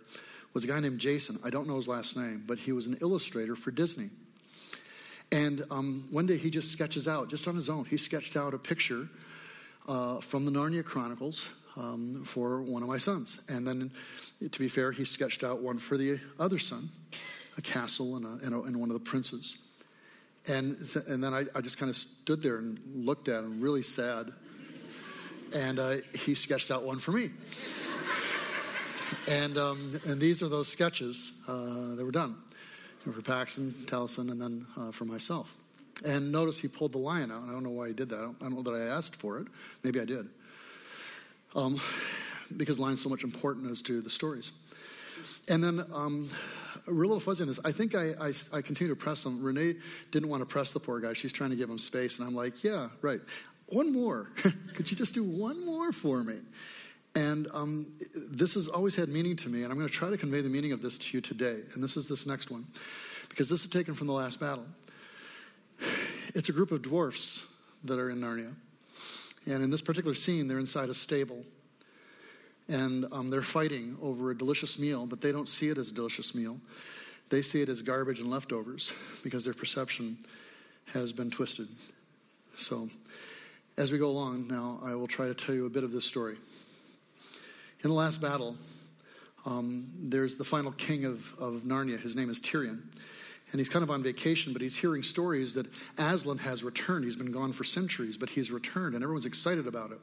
was 0.53 0.63
a 0.63 0.67
guy 0.67 0.79
named 0.79 0.99
Jason. 0.99 1.39
I 1.43 1.49
don't 1.49 1.67
know 1.67 1.75
his 1.75 1.87
last 1.87 2.15
name, 2.15 2.43
but 2.47 2.59
he 2.59 2.71
was 2.71 2.87
an 2.87 2.97
illustrator 3.01 3.55
for 3.55 3.71
Disney. 3.71 4.09
And 5.31 5.63
um, 5.69 6.07
one 6.11 6.25
day 6.25 6.37
he 6.37 6.49
just 6.49 6.71
sketches 6.71 7.07
out, 7.07 7.29
just 7.29 7.47
on 7.47 7.55
his 7.55 7.69
own, 7.69 7.85
he 7.85 7.97
sketched 7.97 8.37
out 8.37 8.53
a 8.53 8.57
picture 8.57 9.09
uh, 9.87 10.19
from 10.21 10.45
the 10.45 10.51
Narnia 10.51 10.83
Chronicles 10.83 11.49
um, 11.75 12.23
for 12.25 12.61
one 12.61 12.81
of 12.81 12.89
my 12.89 12.97
sons. 12.97 13.41
And 13.47 13.67
then, 13.67 13.91
to 14.51 14.59
be 14.59 14.67
fair, 14.67 14.91
he 14.91 15.05
sketched 15.05 15.43
out 15.43 15.61
one 15.61 15.79
for 15.79 15.97
the 15.97 16.19
other 16.39 16.59
son, 16.59 16.89
a 17.57 17.61
castle 17.61 18.15
and, 18.15 18.25
a, 18.25 18.45
and, 18.45 18.55
a, 18.55 18.61
and 18.61 18.79
one 18.79 18.89
of 18.89 18.93
the 18.93 19.03
princes. 19.03 19.57
And, 20.49 20.77
and 21.07 21.23
then 21.23 21.33
I, 21.33 21.43
I 21.53 21.61
just 21.61 21.77
kind 21.77 21.89
of 21.89 21.95
stood 21.95 22.41
there 22.41 22.57
and 22.57 22.79
looked 22.95 23.27
at 23.27 23.43
him, 23.43 23.59
really 23.59 23.83
sad. 23.83 24.31
And 25.53 25.79
uh, 25.79 25.95
he 26.13 26.35
sketched 26.35 26.71
out 26.71 26.83
one 26.83 26.99
for 26.99 27.11
me. 27.11 27.31
and, 29.27 29.57
um, 29.57 29.99
and 30.05 30.19
these 30.21 30.41
are 30.41 30.49
those 30.49 30.67
sketches 30.67 31.33
uh, 31.47 31.95
that 31.95 32.03
were 32.03 32.11
done 32.11 32.37
for 33.13 33.21
Paxton, 33.21 33.73
Tellison, 33.85 34.29
and 34.29 34.41
then 34.41 34.65
uh, 34.77 34.91
for 34.91 35.05
myself. 35.05 35.53
And 36.05 36.31
notice 36.31 36.59
he 36.59 36.67
pulled 36.67 36.91
the 36.91 36.97
lion 36.97 37.31
out. 37.31 37.43
I 37.47 37.51
don't 37.51 37.63
know 37.63 37.71
why 37.71 37.87
he 37.87 37.93
did 37.93 38.09
that. 38.09 38.17
I 38.17 38.21
don't, 38.21 38.37
I 38.41 38.43
don't 38.45 38.55
know 38.55 38.63
that 38.63 38.73
I 38.73 38.95
asked 38.95 39.15
for 39.15 39.39
it. 39.39 39.47
Maybe 39.83 39.99
I 39.99 40.05
did. 40.05 40.27
Um, 41.55 41.79
because 42.55 42.77
lion's 42.77 43.01
so 43.01 43.09
much 43.09 43.23
important 43.23 43.71
as 43.71 43.81
to 43.83 44.01
the 44.01 44.09
stories. 44.09 44.51
And 45.47 45.63
then 45.63 45.85
um, 45.93 46.29
we're 46.87 47.03
a 47.03 47.07
little 47.07 47.19
fuzzy 47.19 47.43
on 47.43 47.47
this. 47.47 47.59
I 47.65 47.71
think 47.71 47.95
I, 47.95 48.11
I, 48.19 48.33
I 48.53 48.61
continue 48.61 48.93
to 48.93 48.99
press 48.99 49.25
him. 49.25 49.43
Renee 49.43 49.75
didn't 50.11 50.29
want 50.29 50.41
to 50.41 50.45
press 50.45 50.71
the 50.71 50.79
poor 50.79 50.99
guy. 50.99 51.13
She's 51.13 51.33
trying 51.33 51.49
to 51.49 51.55
give 51.55 51.69
him 51.69 51.79
space. 51.79 52.19
And 52.19 52.27
I'm 52.27 52.35
like, 52.35 52.63
yeah, 52.63 52.89
right. 53.01 53.19
One 53.69 53.91
more. 53.91 54.29
Could 54.73 54.89
you 54.89 54.97
just 54.97 55.13
do 55.13 55.23
one 55.23 55.65
more 55.65 55.91
for 55.91 56.23
me? 56.23 56.39
And 57.15 57.47
um, 57.53 57.93
this 58.15 58.53
has 58.53 58.67
always 58.67 58.95
had 58.95 59.09
meaning 59.09 59.35
to 59.37 59.49
me, 59.49 59.63
and 59.63 59.71
I'm 59.71 59.77
going 59.77 59.89
to 59.89 59.93
try 59.93 60.09
to 60.09 60.17
convey 60.17 60.41
the 60.41 60.49
meaning 60.49 60.71
of 60.71 60.81
this 60.81 60.97
to 60.99 61.17
you 61.17 61.21
today. 61.21 61.61
And 61.73 61.83
this 61.83 61.97
is 61.97 62.07
this 62.07 62.27
next 62.27 62.51
one, 62.51 62.65
because 63.29 63.49
this 63.49 63.61
is 63.61 63.69
taken 63.69 63.95
from 63.95 64.07
the 64.07 64.13
last 64.13 64.39
battle. 64.39 64.65
It's 66.35 66.49
a 66.49 66.51
group 66.51 66.71
of 66.71 66.83
dwarfs 66.83 67.47
that 67.85 67.97
are 67.97 68.11
in 68.11 68.19
Narnia. 68.19 68.53
And 69.47 69.63
in 69.63 69.71
this 69.71 69.81
particular 69.81 70.13
scene, 70.13 70.47
they're 70.47 70.59
inside 70.59 70.89
a 70.89 70.93
stable 70.93 71.43
and 72.67 73.05
um, 73.11 73.29
they're 73.29 73.41
fighting 73.41 73.97
over 74.01 74.31
a 74.31 74.37
delicious 74.37 74.77
meal, 74.77 75.05
but 75.05 75.21
they 75.21 75.31
don't 75.31 75.47
see 75.47 75.69
it 75.69 75.77
as 75.77 75.89
a 75.89 75.93
delicious 75.93 76.35
meal. 76.35 76.59
They 77.29 77.41
see 77.41 77.61
it 77.61 77.69
as 77.69 77.81
garbage 77.81 78.19
and 78.19 78.29
leftovers 78.29 78.93
because 79.23 79.45
their 79.45 79.53
perception 79.53 80.17
has 80.93 81.11
been 81.13 81.29
twisted. 81.29 81.67
So, 82.55 82.89
as 83.77 83.91
we 83.91 83.97
go 83.97 84.09
along 84.09 84.47
now, 84.47 84.79
I 84.83 84.95
will 84.95 85.07
try 85.07 85.27
to 85.27 85.35
tell 85.35 85.53
you 85.53 85.65
a 85.65 85.69
bit 85.69 85.83
of 85.83 85.91
this 85.91 86.05
story. 86.05 86.37
In 87.83 87.89
the 87.89 87.95
last 87.95 88.19
battle, 88.19 88.55
um, 89.45 89.93
there's 89.99 90.35
the 90.35 90.43
final 90.43 90.71
king 90.71 91.05
of, 91.05 91.19
of 91.39 91.61
Narnia. 91.61 91.99
His 91.99 92.15
name 92.15 92.29
is 92.29 92.39
Tirian. 92.39 92.81
And 93.51 93.59
he's 93.59 93.69
kind 93.69 93.83
of 93.83 93.89
on 93.89 94.03
vacation, 94.03 94.51
but 94.51 94.61
he's 94.61 94.75
hearing 94.75 95.03
stories 95.03 95.53
that 95.53 95.67
Aslan 95.97 96.39
has 96.39 96.63
returned. 96.63 97.05
He's 97.05 97.15
been 97.15 97.31
gone 97.31 97.53
for 97.53 97.63
centuries, 97.63 98.17
but 98.17 98.29
he's 98.29 98.51
returned, 98.51 98.93
and 98.95 99.03
everyone's 99.03 99.25
excited 99.25 99.67
about 99.67 99.91
it. 99.91 99.99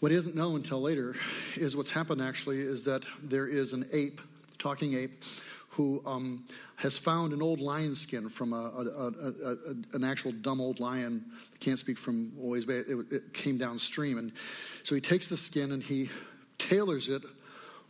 What 0.00 0.12
he 0.12 0.16
doesn't 0.16 0.36
know 0.36 0.54
until 0.54 0.80
later 0.80 1.16
is 1.56 1.76
what's 1.76 1.90
happened 1.90 2.22
actually 2.22 2.60
is 2.60 2.84
that 2.84 3.04
there 3.22 3.48
is 3.48 3.72
an 3.72 3.86
ape, 3.92 4.20
talking 4.58 4.94
ape, 4.94 5.24
who 5.70 6.02
um, 6.06 6.44
has 6.76 6.98
found 6.98 7.32
an 7.32 7.40
old 7.40 7.60
lion 7.60 7.94
skin 7.94 8.28
from 8.28 8.52
a, 8.52 8.56
a, 8.56 9.08
a, 9.08 9.56
an 9.94 10.04
actual 10.04 10.32
dumb 10.32 10.60
old 10.60 10.80
lion. 10.80 11.24
Can't 11.60 11.78
speak 11.78 11.98
from 11.98 12.32
always, 12.40 12.64
but 12.64 12.76
it, 12.76 13.12
it 13.12 13.32
came 13.32 13.58
downstream. 13.58 14.18
And 14.18 14.32
so 14.82 14.94
he 14.94 15.00
takes 15.00 15.28
the 15.28 15.36
skin 15.36 15.72
and 15.72 15.82
he 15.82 16.10
tailors 16.58 17.08
it 17.08 17.22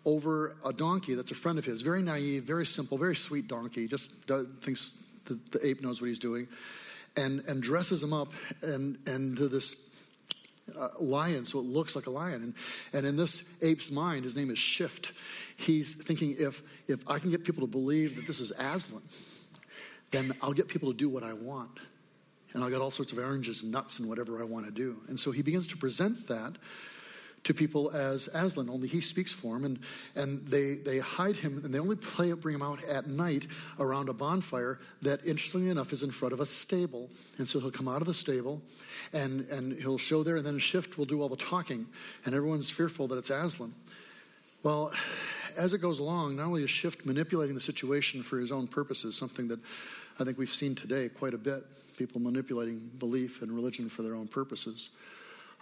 over 0.04 0.56
a 0.64 0.72
donkey 0.72 1.14
that's 1.14 1.30
a 1.30 1.34
friend 1.34 1.58
of 1.58 1.64
his. 1.64 1.82
Very 1.82 2.02
naive, 2.02 2.44
very 2.44 2.66
simple, 2.66 2.98
very 2.98 3.16
sweet 3.16 3.48
donkey. 3.48 3.86
Just 3.86 4.26
does, 4.26 4.46
thinks 4.62 5.02
the, 5.24 5.38
the 5.52 5.66
ape 5.66 5.82
knows 5.82 6.00
what 6.00 6.08
he's 6.08 6.18
doing. 6.18 6.48
And, 7.16 7.40
and 7.48 7.62
dresses 7.62 8.02
him 8.02 8.12
up 8.12 8.28
and, 8.62 8.98
and 9.06 9.36
to 9.38 9.48
this 9.48 9.74
uh, 10.76 10.88
lion, 11.00 11.46
so 11.46 11.58
it 11.58 11.64
looks 11.64 11.94
like 11.94 12.06
a 12.06 12.10
lion. 12.10 12.42
And, 12.42 12.54
and 12.92 13.06
in 13.06 13.16
this 13.16 13.42
ape's 13.62 13.90
mind, 13.90 14.24
his 14.24 14.36
name 14.36 14.50
is 14.50 14.58
Shift. 14.58 15.12
He's 15.56 15.94
thinking 15.94 16.36
if, 16.38 16.62
if 16.86 17.00
I 17.08 17.18
can 17.18 17.30
get 17.30 17.44
people 17.44 17.62
to 17.62 17.70
believe 17.70 18.16
that 18.16 18.26
this 18.26 18.40
is 18.40 18.52
Aslan, 18.52 19.02
then 20.10 20.34
I'll 20.42 20.52
get 20.52 20.68
people 20.68 20.90
to 20.90 20.96
do 20.96 21.08
what 21.08 21.22
I 21.22 21.32
want. 21.32 21.78
And 22.54 22.64
I'll 22.64 22.70
get 22.70 22.80
all 22.80 22.90
sorts 22.90 23.12
of 23.12 23.18
oranges 23.18 23.62
nuts 23.62 23.98
and 23.98 24.08
whatever 24.08 24.40
I 24.40 24.44
want 24.44 24.64
to 24.64 24.72
do. 24.72 24.96
And 25.08 25.20
so 25.20 25.32
he 25.32 25.42
begins 25.42 25.66
to 25.68 25.76
present 25.76 26.28
that 26.28 26.56
to 27.44 27.54
people 27.54 27.90
as 27.90 28.28
Aslan, 28.34 28.68
only 28.68 28.88
he 28.88 29.00
speaks 29.00 29.32
for 29.32 29.56
him. 29.56 29.64
And, 29.64 29.78
and 30.14 30.46
they, 30.46 30.74
they 30.74 30.98
hide 30.98 31.36
him, 31.36 31.62
and 31.64 31.74
they 31.74 31.78
only 31.78 31.96
play, 31.96 32.32
bring 32.32 32.54
him 32.54 32.62
out 32.62 32.82
at 32.84 33.06
night 33.06 33.46
around 33.78 34.08
a 34.08 34.12
bonfire 34.12 34.78
that, 35.02 35.24
interestingly 35.24 35.70
enough, 35.70 35.92
is 35.92 36.02
in 36.02 36.10
front 36.10 36.32
of 36.32 36.40
a 36.40 36.46
stable. 36.46 37.08
And 37.38 37.48
so 37.48 37.60
he'll 37.60 37.70
come 37.70 37.88
out 37.88 38.00
of 38.00 38.06
the 38.06 38.14
stable, 38.14 38.60
and, 39.12 39.48
and 39.48 39.72
he'll 39.80 39.98
show 39.98 40.22
there, 40.22 40.36
and 40.36 40.46
then 40.46 40.58
Shift 40.58 40.98
will 40.98 41.06
do 41.06 41.22
all 41.22 41.28
the 41.28 41.36
talking. 41.36 41.86
And 42.24 42.34
everyone's 42.34 42.70
fearful 42.70 43.08
that 43.08 43.18
it's 43.18 43.30
Aslan. 43.30 43.72
Well, 44.62 44.92
as 45.56 45.72
it 45.72 45.78
goes 45.78 45.98
along, 45.98 46.36
not 46.36 46.46
only 46.46 46.64
is 46.64 46.70
Shift 46.70 47.06
manipulating 47.06 47.54
the 47.54 47.60
situation 47.60 48.22
for 48.22 48.38
his 48.38 48.52
own 48.52 48.66
purposes, 48.66 49.16
something 49.16 49.48
that 49.48 49.60
I 50.18 50.24
think 50.24 50.36
we've 50.38 50.50
seen 50.50 50.74
today 50.74 51.08
quite 51.08 51.34
a 51.34 51.38
bit, 51.38 51.64
people 51.96 52.20
manipulating 52.20 52.90
belief 52.98 53.42
and 53.42 53.52
religion 53.52 53.88
for 53.88 54.02
their 54.02 54.14
own 54.14 54.28
purposes. 54.28 54.90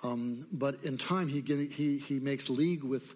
Um, 0.03 0.47
but 0.53 0.77
in 0.85 0.99
time, 0.99 1.29
he, 1.29 1.41
he, 1.41 1.99
he 1.99 2.19
makes 2.19 2.51
league 2.51 2.85
with 2.85 3.15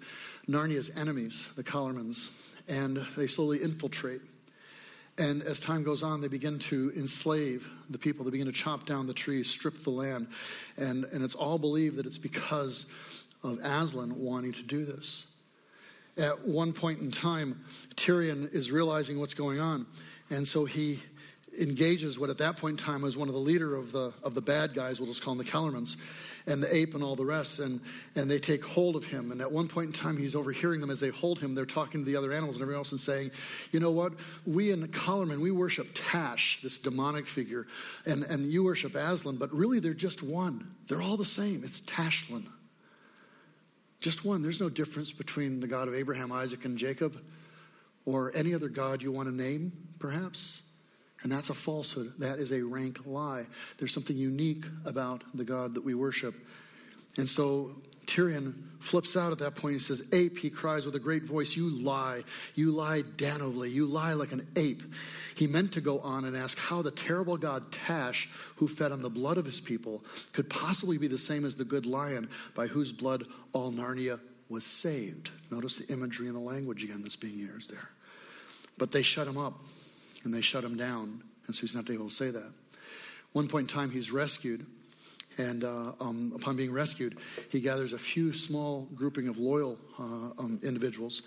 Narnia's 0.48 0.90
enemies, 0.96 1.50
the 1.56 1.62
Calormens, 1.62 2.30
and 2.68 3.04
they 3.16 3.26
slowly 3.26 3.62
infiltrate. 3.62 4.22
And 5.18 5.42
as 5.42 5.60
time 5.60 5.82
goes 5.82 6.02
on, 6.02 6.22
they 6.22 6.28
begin 6.28 6.58
to 6.60 6.92
enslave 6.96 7.68
the 7.90 7.98
people. 7.98 8.24
They 8.24 8.30
begin 8.30 8.46
to 8.46 8.52
chop 8.52 8.86
down 8.86 9.06
the 9.06 9.12
trees, 9.12 9.50
strip 9.50 9.84
the 9.84 9.90
land. 9.90 10.28
And, 10.78 11.04
and 11.04 11.22
it's 11.22 11.34
all 11.34 11.58
believed 11.58 11.96
that 11.96 12.06
it's 12.06 12.18
because 12.18 12.86
of 13.42 13.58
Aslan 13.58 14.18
wanting 14.18 14.54
to 14.54 14.62
do 14.62 14.84
this. 14.84 15.26
At 16.16 16.46
one 16.46 16.72
point 16.72 17.00
in 17.00 17.10
time, 17.10 17.60
Tirian 17.96 18.52
is 18.52 18.72
realizing 18.72 19.20
what's 19.20 19.34
going 19.34 19.60
on. 19.60 19.86
And 20.30 20.46
so 20.46 20.64
he 20.64 21.00
engages 21.60 22.18
what 22.18 22.30
at 22.30 22.38
that 22.38 22.56
point 22.56 22.78
in 22.78 22.84
time 22.84 23.02
was 23.02 23.16
one 23.16 23.28
of 23.28 23.34
the 23.34 23.40
leader 23.40 23.76
of 23.76 23.92
the, 23.92 24.12
of 24.22 24.34
the 24.34 24.42
bad 24.42 24.74
guys, 24.74 25.00
we'll 25.00 25.08
just 25.08 25.22
call 25.22 25.34
them 25.34 25.44
the 25.44 25.50
Calormens 25.50 25.96
and 26.46 26.62
the 26.62 26.74
ape 26.74 26.94
and 26.94 27.02
all 27.02 27.16
the 27.16 27.24
rest, 27.24 27.58
and, 27.58 27.80
and 28.16 28.30
they 28.30 28.38
take 28.38 28.64
hold 28.64 28.96
of 28.96 29.04
him. 29.04 29.32
And 29.32 29.40
at 29.40 29.50
one 29.50 29.68
point 29.68 29.86
in 29.88 29.92
time, 29.92 30.16
he's 30.16 30.34
overhearing 30.34 30.80
them 30.80 30.90
as 30.90 31.00
they 31.00 31.08
hold 31.08 31.38
him. 31.38 31.54
They're 31.54 31.66
talking 31.66 32.00
to 32.00 32.04
the 32.04 32.16
other 32.16 32.32
animals 32.32 32.56
and 32.56 32.62
everyone 32.62 32.80
else 32.80 32.92
and 32.92 33.00
saying, 33.00 33.30
You 33.72 33.80
know 33.80 33.90
what? 33.90 34.12
We 34.46 34.70
in 34.70 34.86
Calormen, 34.88 35.40
we 35.40 35.50
worship 35.50 35.88
Tash, 35.94 36.60
this 36.62 36.78
demonic 36.78 37.26
figure, 37.26 37.66
and, 38.06 38.24
and 38.24 38.50
you 38.50 38.64
worship 38.64 38.94
Aslan, 38.94 39.36
but 39.36 39.52
really 39.52 39.80
they're 39.80 39.94
just 39.94 40.22
one. 40.22 40.74
They're 40.88 41.02
all 41.02 41.16
the 41.16 41.24
same. 41.24 41.62
It's 41.64 41.80
Tashlan. 41.80 42.46
Just 44.00 44.24
one. 44.24 44.42
There's 44.42 44.60
no 44.60 44.70
difference 44.70 45.12
between 45.12 45.60
the 45.60 45.66
God 45.66 45.88
of 45.88 45.94
Abraham, 45.94 46.32
Isaac, 46.32 46.64
and 46.64 46.78
Jacob 46.78 47.20
or 48.06 48.32
any 48.34 48.54
other 48.54 48.68
God 48.68 49.02
you 49.02 49.12
want 49.12 49.28
to 49.28 49.34
name, 49.34 49.72
perhaps. 49.98 50.62
And 51.22 51.30
that's 51.30 51.50
a 51.50 51.54
falsehood. 51.54 52.12
That 52.18 52.38
is 52.38 52.50
a 52.52 52.62
rank 52.62 53.06
lie. 53.06 53.46
There's 53.78 53.92
something 53.92 54.16
unique 54.16 54.64
about 54.86 55.22
the 55.34 55.44
God 55.44 55.74
that 55.74 55.84
we 55.84 55.94
worship. 55.94 56.34
And 57.18 57.28
so 57.28 57.72
Tirian 58.06 58.54
flips 58.80 59.16
out 59.16 59.30
at 59.30 59.38
that 59.38 59.54
point. 59.54 59.74
He 59.74 59.80
says, 59.80 60.02
Ape, 60.12 60.38
he 60.38 60.48
cries 60.48 60.86
with 60.86 60.94
a 60.94 60.98
great 60.98 61.24
voice, 61.24 61.54
You 61.54 61.68
lie. 61.68 62.24
You 62.54 62.70
lie 62.70 63.02
damnably. 63.16 63.70
You 63.70 63.86
lie 63.86 64.14
like 64.14 64.32
an 64.32 64.48
ape. 64.56 64.82
He 65.36 65.46
meant 65.46 65.72
to 65.72 65.80
go 65.80 66.00
on 66.00 66.24
and 66.24 66.36
ask 66.36 66.58
how 66.58 66.82
the 66.82 66.90
terrible 66.90 67.36
god 67.36 67.70
Tash, 67.70 68.28
who 68.56 68.66
fed 68.66 68.90
on 68.92 69.02
the 69.02 69.10
blood 69.10 69.38
of 69.38 69.44
his 69.44 69.60
people, 69.60 70.02
could 70.32 70.48
possibly 70.48 70.98
be 70.98 71.06
the 71.06 71.18
same 71.18 71.44
as 71.44 71.54
the 71.54 71.64
good 71.64 71.86
lion 71.86 72.28
by 72.54 72.66
whose 72.66 72.92
blood 72.92 73.24
all 73.52 73.72
Narnia 73.72 74.18
was 74.48 74.64
saved. 74.64 75.30
Notice 75.50 75.76
the 75.76 75.92
imagery 75.92 76.26
and 76.26 76.34
the 76.34 76.40
language 76.40 76.82
again 76.82 77.02
that's 77.02 77.16
being 77.16 77.38
used 77.38 77.70
there. 77.70 77.90
But 78.78 78.92
they 78.92 79.02
shut 79.02 79.28
him 79.28 79.38
up 79.38 79.54
and 80.24 80.32
they 80.32 80.40
shut 80.40 80.64
him 80.64 80.76
down, 80.76 81.22
and 81.46 81.54
so 81.54 81.62
he's 81.62 81.74
not 81.74 81.88
able 81.90 82.08
to 82.08 82.14
say 82.14 82.30
that. 82.30 82.52
One 83.32 83.48
point 83.48 83.70
in 83.70 83.74
time, 83.74 83.90
he's 83.90 84.10
rescued, 84.10 84.66
and 85.38 85.64
uh, 85.64 85.92
um, 86.00 86.32
upon 86.34 86.56
being 86.56 86.72
rescued, 86.72 87.18
he 87.50 87.60
gathers 87.60 87.92
a 87.92 87.98
few 87.98 88.32
small 88.32 88.88
grouping 88.94 89.28
of 89.28 89.38
loyal 89.38 89.78
uh, 89.98 90.02
um, 90.02 90.60
individuals, 90.62 91.22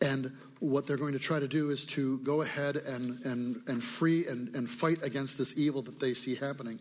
and 0.00 0.32
what 0.60 0.86
they're 0.86 0.96
going 0.96 1.12
to 1.12 1.18
try 1.18 1.38
to 1.38 1.48
do 1.48 1.70
is 1.70 1.84
to 1.84 2.18
go 2.18 2.42
ahead 2.42 2.76
and, 2.76 3.24
and, 3.24 3.62
and 3.66 3.82
free 3.82 4.26
and, 4.26 4.54
and 4.54 4.68
fight 4.68 5.02
against 5.02 5.38
this 5.38 5.56
evil 5.56 5.82
that 5.82 6.00
they 6.00 6.14
see 6.14 6.34
happening. 6.34 6.78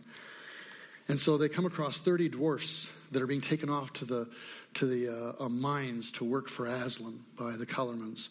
And 1.08 1.20
so 1.20 1.38
they 1.38 1.50
come 1.50 1.66
across 1.66 2.00
30 2.00 2.30
dwarfs 2.30 2.92
that 3.12 3.22
are 3.22 3.28
being 3.28 3.42
taken 3.42 3.70
off 3.70 3.94
to 3.94 4.06
the, 4.06 4.28
to 4.76 4.86
the 4.86 5.10
uh, 5.40 5.44
uh, 5.46 5.50
mines 5.50 6.12
to 6.14 6.24
work 6.26 6.50
for 6.50 6.66
Aslan 6.66 7.20
by 7.38 7.52
the 7.58 7.66
Calormens. 7.66 8.30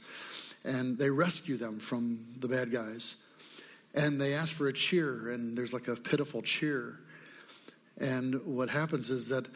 And 0.64 0.98
they 0.98 1.10
rescue 1.10 1.56
them 1.56 1.78
from 1.78 2.24
the 2.40 2.48
bad 2.48 2.72
guys. 2.72 3.16
And 3.94 4.20
they 4.20 4.34
ask 4.34 4.52
for 4.52 4.66
a 4.68 4.72
cheer, 4.72 5.30
and 5.30 5.56
there's 5.56 5.72
like 5.72 5.88
a 5.88 5.94
pitiful 5.96 6.42
cheer. 6.42 6.98
And 8.00 8.44
what 8.44 8.68
happens 8.68 9.08
is 9.10 9.28
that 9.28 9.46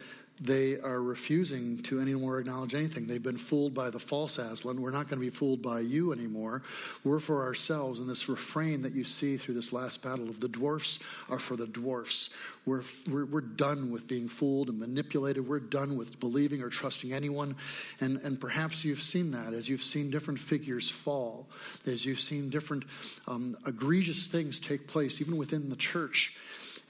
they 0.41 0.79
are 0.79 1.01
refusing 1.01 1.79
to 1.83 1.99
anymore 1.99 2.39
acknowledge 2.39 2.73
anything. 2.73 3.07
They've 3.07 3.21
been 3.21 3.37
fooled 3.37 3.73
by 3.73 3.89
the 3.89 3.99
false 3.99 4.37
Aslan. 4.37 4.81
We're 4.81 4.91
not 4.91 5.09
going 5.09 5.19
to 5.19 5.25
be 5.25 5.29
fooled 5.29 5.61
by 5.61 5.81
you 5.81 6.13
anymore. 6.13 6.61
We're 7.03 7.19
for 7.19 7.43
ourselves. 7.43 7.99
And 7.99 8.09
this 8.09 8.29
refrain 8.29 8.83
that 8.83 8.93
you 8.93 9.03
see 9.03 9.37
through 9.37 9.55
this 9.55 9.73
last 9.73 10.01
battle 10.01 10.29
of 10.29 10.39
the 10.39 10.47
dwarfs 10.47 10.99
are 11.29 11.39
for 11.39 11.55
the 11.55 11.67
dwarfs. 11.67 12.29
We're, 12.65 12.83
we're, 13.09 13.25
we're 13.25 13.41
done 13.41 13.91
with 13.91 14.07
being 14.07 14.27
fooled 14.27 14.69
and 14.69 14.79
manipulated. 14.79 15.47
We're 15.47 15.59
done 15.59 15.97
with 15.97 16.19
believing 16.19 16.61
or 16.61 16.69
trusting 16.69 17.11
anyone. 17.11 17.55
And, 17.99 18.19
and 18.21 18.39
perhaps 18.39 18.85
you've 18.85 19.01
seen 19.01 19.31
that 19.31 19.53
as 19.53 19.67
you've 19.67 19.83
seen 19.83 20.09
different 20.09 20.39
figures 20.39 20.89
fall, 20.89 21.47
as 21.85 22.05
you've 22.05 22.19
seen 22.19 22.49
different 22.49 22.83
um, 23.27 23.57
egregious 23.65 24.27
things 24.27 24.59
take 24.59 24.87
place, 24.87 25.19
even 25.19 25.37
within 25.37 25.69
the 25.69 25.75
church 25.75 26.35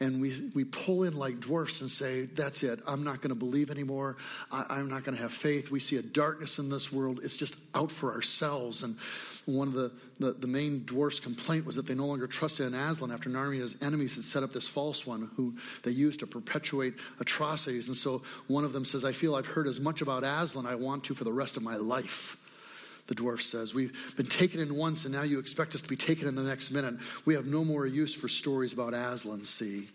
and 0.02 0.22
we, 0.22 0.52
we 0.56 0.64
pull 0.64 1.04
in 1.04 1.16
like 1.16 1.40
dwarfs 1.42 1.82
and 1.82 1.92
say, 1.92 2.26
That's 2.26 2.64
it. 2.64 2.80
I'm 2.88 3.04
not 3.04 3.18
going 3.18 3.30
to 3.30 3.36
believe 3.36 3.70
anymore. 3.70 4.16
I, 4.52 4.80
am 4.80 4.90
not 4.90 5.04
going 5.04 5.16
to 5.16 5.22
have 5.22 5.34
faith. 5.34 5.70
We 5.70 5.80
see 5.80 5.98
a 5.98 6.02
darkness 6.02 6.58
in 6.58 6.70
this 6.70 6.92
world. 6.92 7.20
It's 7.22 7.36
just 7.36 7.56
out 7.76 7.92
for 7.92 8.14
ourselves. 8.14 8.84
And 8.84 8.98
one 9.46 9.68
of 9.68 9.74
the, 9.74 9.92
the, 10.20 10.32
the 10.34 10.48
main 10.48 10.86
dwarfs' 10.86 11.20
complaint 11.20 11.66
was 11.66 11.76
that 11.76 11.86
they 11.86 11.96
no 11.96 12.06
longer 12.06 12.28
trusted 12.28 12.68
in 12.68 12.74
Aslan 12.74 13.12
after 13.12 13.30
Narnia's 13.30 13.76
enemies 13.82 14.16
had 14.16 14.24
set 14.24 14.44
up 14.44 14.54
this 14.54 14.68
false 14.68 15.06
one 15.06 15.30
who 15.36 15.56
they 15.84 15.92
used 15.92 16.20
to 16.20 16.28
perpetuate 16.28 16.94
atrocities. 17.20 17.88
And 17.88 17.98
so 17.98 18.22
one 18.48 18.64
of 18.64 18.72
them 18.72 18.86
says, 18.86 19.04
I 19.04 19.12
feel 19.12 19.36
I've 19.36 19.48
heard 19.48 19.68
as 19.68 19.80
much 19.80 20.02
about 20.02 20.24
Aslan 20.24 20.66
I 20.66 20.76
want 20.76 21.04
to 21.06 21.16
for 21.16 21.26
the 21.26 21.34
rest 21.34 21.58
of 21.58 21.64
my 21.64 21.76
life 21.76 22.38
the 23.10 23.16
dwarf 23.16 23.42
says. 23.42 23.74
We've 23.74 23.92
been 24.16 24.28
taken 24.28 24.62
in 24.62 24.76
once, 24.76 25.04
and 25.04 25.14
now 25.14 25.24
you 25.24 25.40
expect 25.40 25.76
us 25.76 25.82
to 25.82 25.90
be 25.90 25.98
taken 25.98 26.28
in 26.28 26.36
the 26.36 26.44
next 26.44 26.72
minute. 26.72 26.94
We 27.26 27.34
have 27.34 27.46
no 27.46 27.66
more 27.66 27.86
use 27.86 28.14
for 28.14 28.30
stories 28.30 28.72
about 28.72 28.94
Aslan, 28.94 29.44
see? 29.44 29.90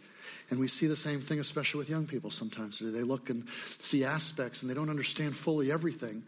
And 0.50 0.60
we 0.60 0.68
see 0.68 0.86
the 0.86 0.96
same 0.96 1.20
thing, 1.20 1.40
especially 1.40 1.78
with 1.78 1.88
young 1.88 2.06
people 2.06 2.30
sometimes. 2.30 2.80
They 2.80 3.02
look 3.02 3.30
and 3.30 3.48
see 3.80 4.04
aspects, 4.04 4.60
and 4.60 4.70
they 4.70 4.74
don't 4.74 4.90
understand 4.90 5.36
fully 5.36 5.72
everything. 5.72 6.24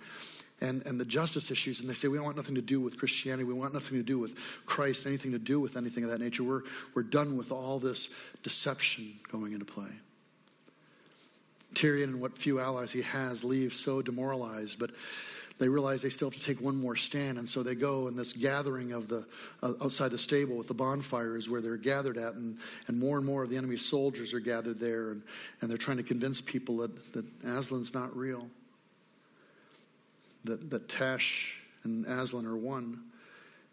And, 0.63 0.87
and 0.87 0.99
the 0.99 1.05
justice 1.05 1.51
issues, 1.51 1.81
and 1.81 1.91
they 1.91 1.93
say, 1.93 2.09
We 2.09 2.17
don't 2.17 2.25
want 2.25 2.37
nothing 2.37 2.55
to 2.55 2.63
do 2.63 2.81
with 2.81 2.97
Christianity. 2.97 3.45
We 3.45 3.53
want 3.53 3.75
nothing 3.75 3.99
to 3.99 4.03
do 4.03 4.19
with 4.19 4.35
Christ, 4.65 5.07
anything 5.07 5.33
to 5.33 5.39
do 5.39 5.61
with 5.61 5.77
anything 5.77 6.03
of 6.03 6.09
that 6.09 6.21
nature. 6.21 6.45
We're, 6.45 6.63
we're 6.95 7.03
done 7.03 7.37
with 7.37 7.53
all 7.53 7.79
this 7.79 8.09
deception 8.43 9.17
going 9.31 9.53
into 9.53 9.67
play. 9.67 9.91
Tirian 11.75 12.05
and 12.05 12.21
what 12.23 12.39
few 12.39 12.59
allies 12.59 12.93
he 12.93 13.03
has 13.03 13.45
leave 13.45 13.75
so 13.75 14.01
demoralized, 14.01 14.79
but 14.79 14.93
they 15.59 15.69
realize 15.69 16.03
they 16.03 16.11
still 16.11 16.31
have 16.31 16.39
to 16.39 16.45
take 16.45 16.61
one 16.61 16.77
more 16.77 16.97
stand, 16.97 17.39
and 17.39 17.49
so 17.49 17.63
they 17.63 17.75
go 17.75 18.09
in 18.09 18.17
this 18.17 18.33
gathering 18.33 18.93
of 18.93 19.09
the 19.09 19.27
uh, 19.63 19.73
outside 19.83 20.11
the 20.11 20.19
stable 20.19 20.57
with 20.57 20.69
the 20.69 20.75
bonfires 20.75 21.49
where 21.49 21.63
they're 21.63 21.79
gathered 21.79 22.19
at, 22.19 22.35
and, 22.35 22.59
and 22.89 22.99
more 22.99 23.17
and 23.17 23.27
more 23.27 23.43
of 23.43 23.51
the 23.51 23.57
enemy 23.57 23.77
soldiers 23.77 24.35
are 24.35 24.41
gathered 24.41 24.79
there, 24.79 25.13
and, 25.13 25.23
and 25.61 25.71
they're 25.71 25.79
trying 25.79 25.97
to 25.97 26.03
convince 26.03 26.41
people 26.41 26.77
that, 26.79 27.13
that 27.15 27.25
Aslan's 27.45 27.95
not 27.95 28.15
real, 28.15 28.49
that, 30.45 30.69
that 30.71 30.89
Tash 30.89 31.57
and 31.85 32.05
Aslan 32.07 32.47
are 32.47 32.57
one, 32.57 33.05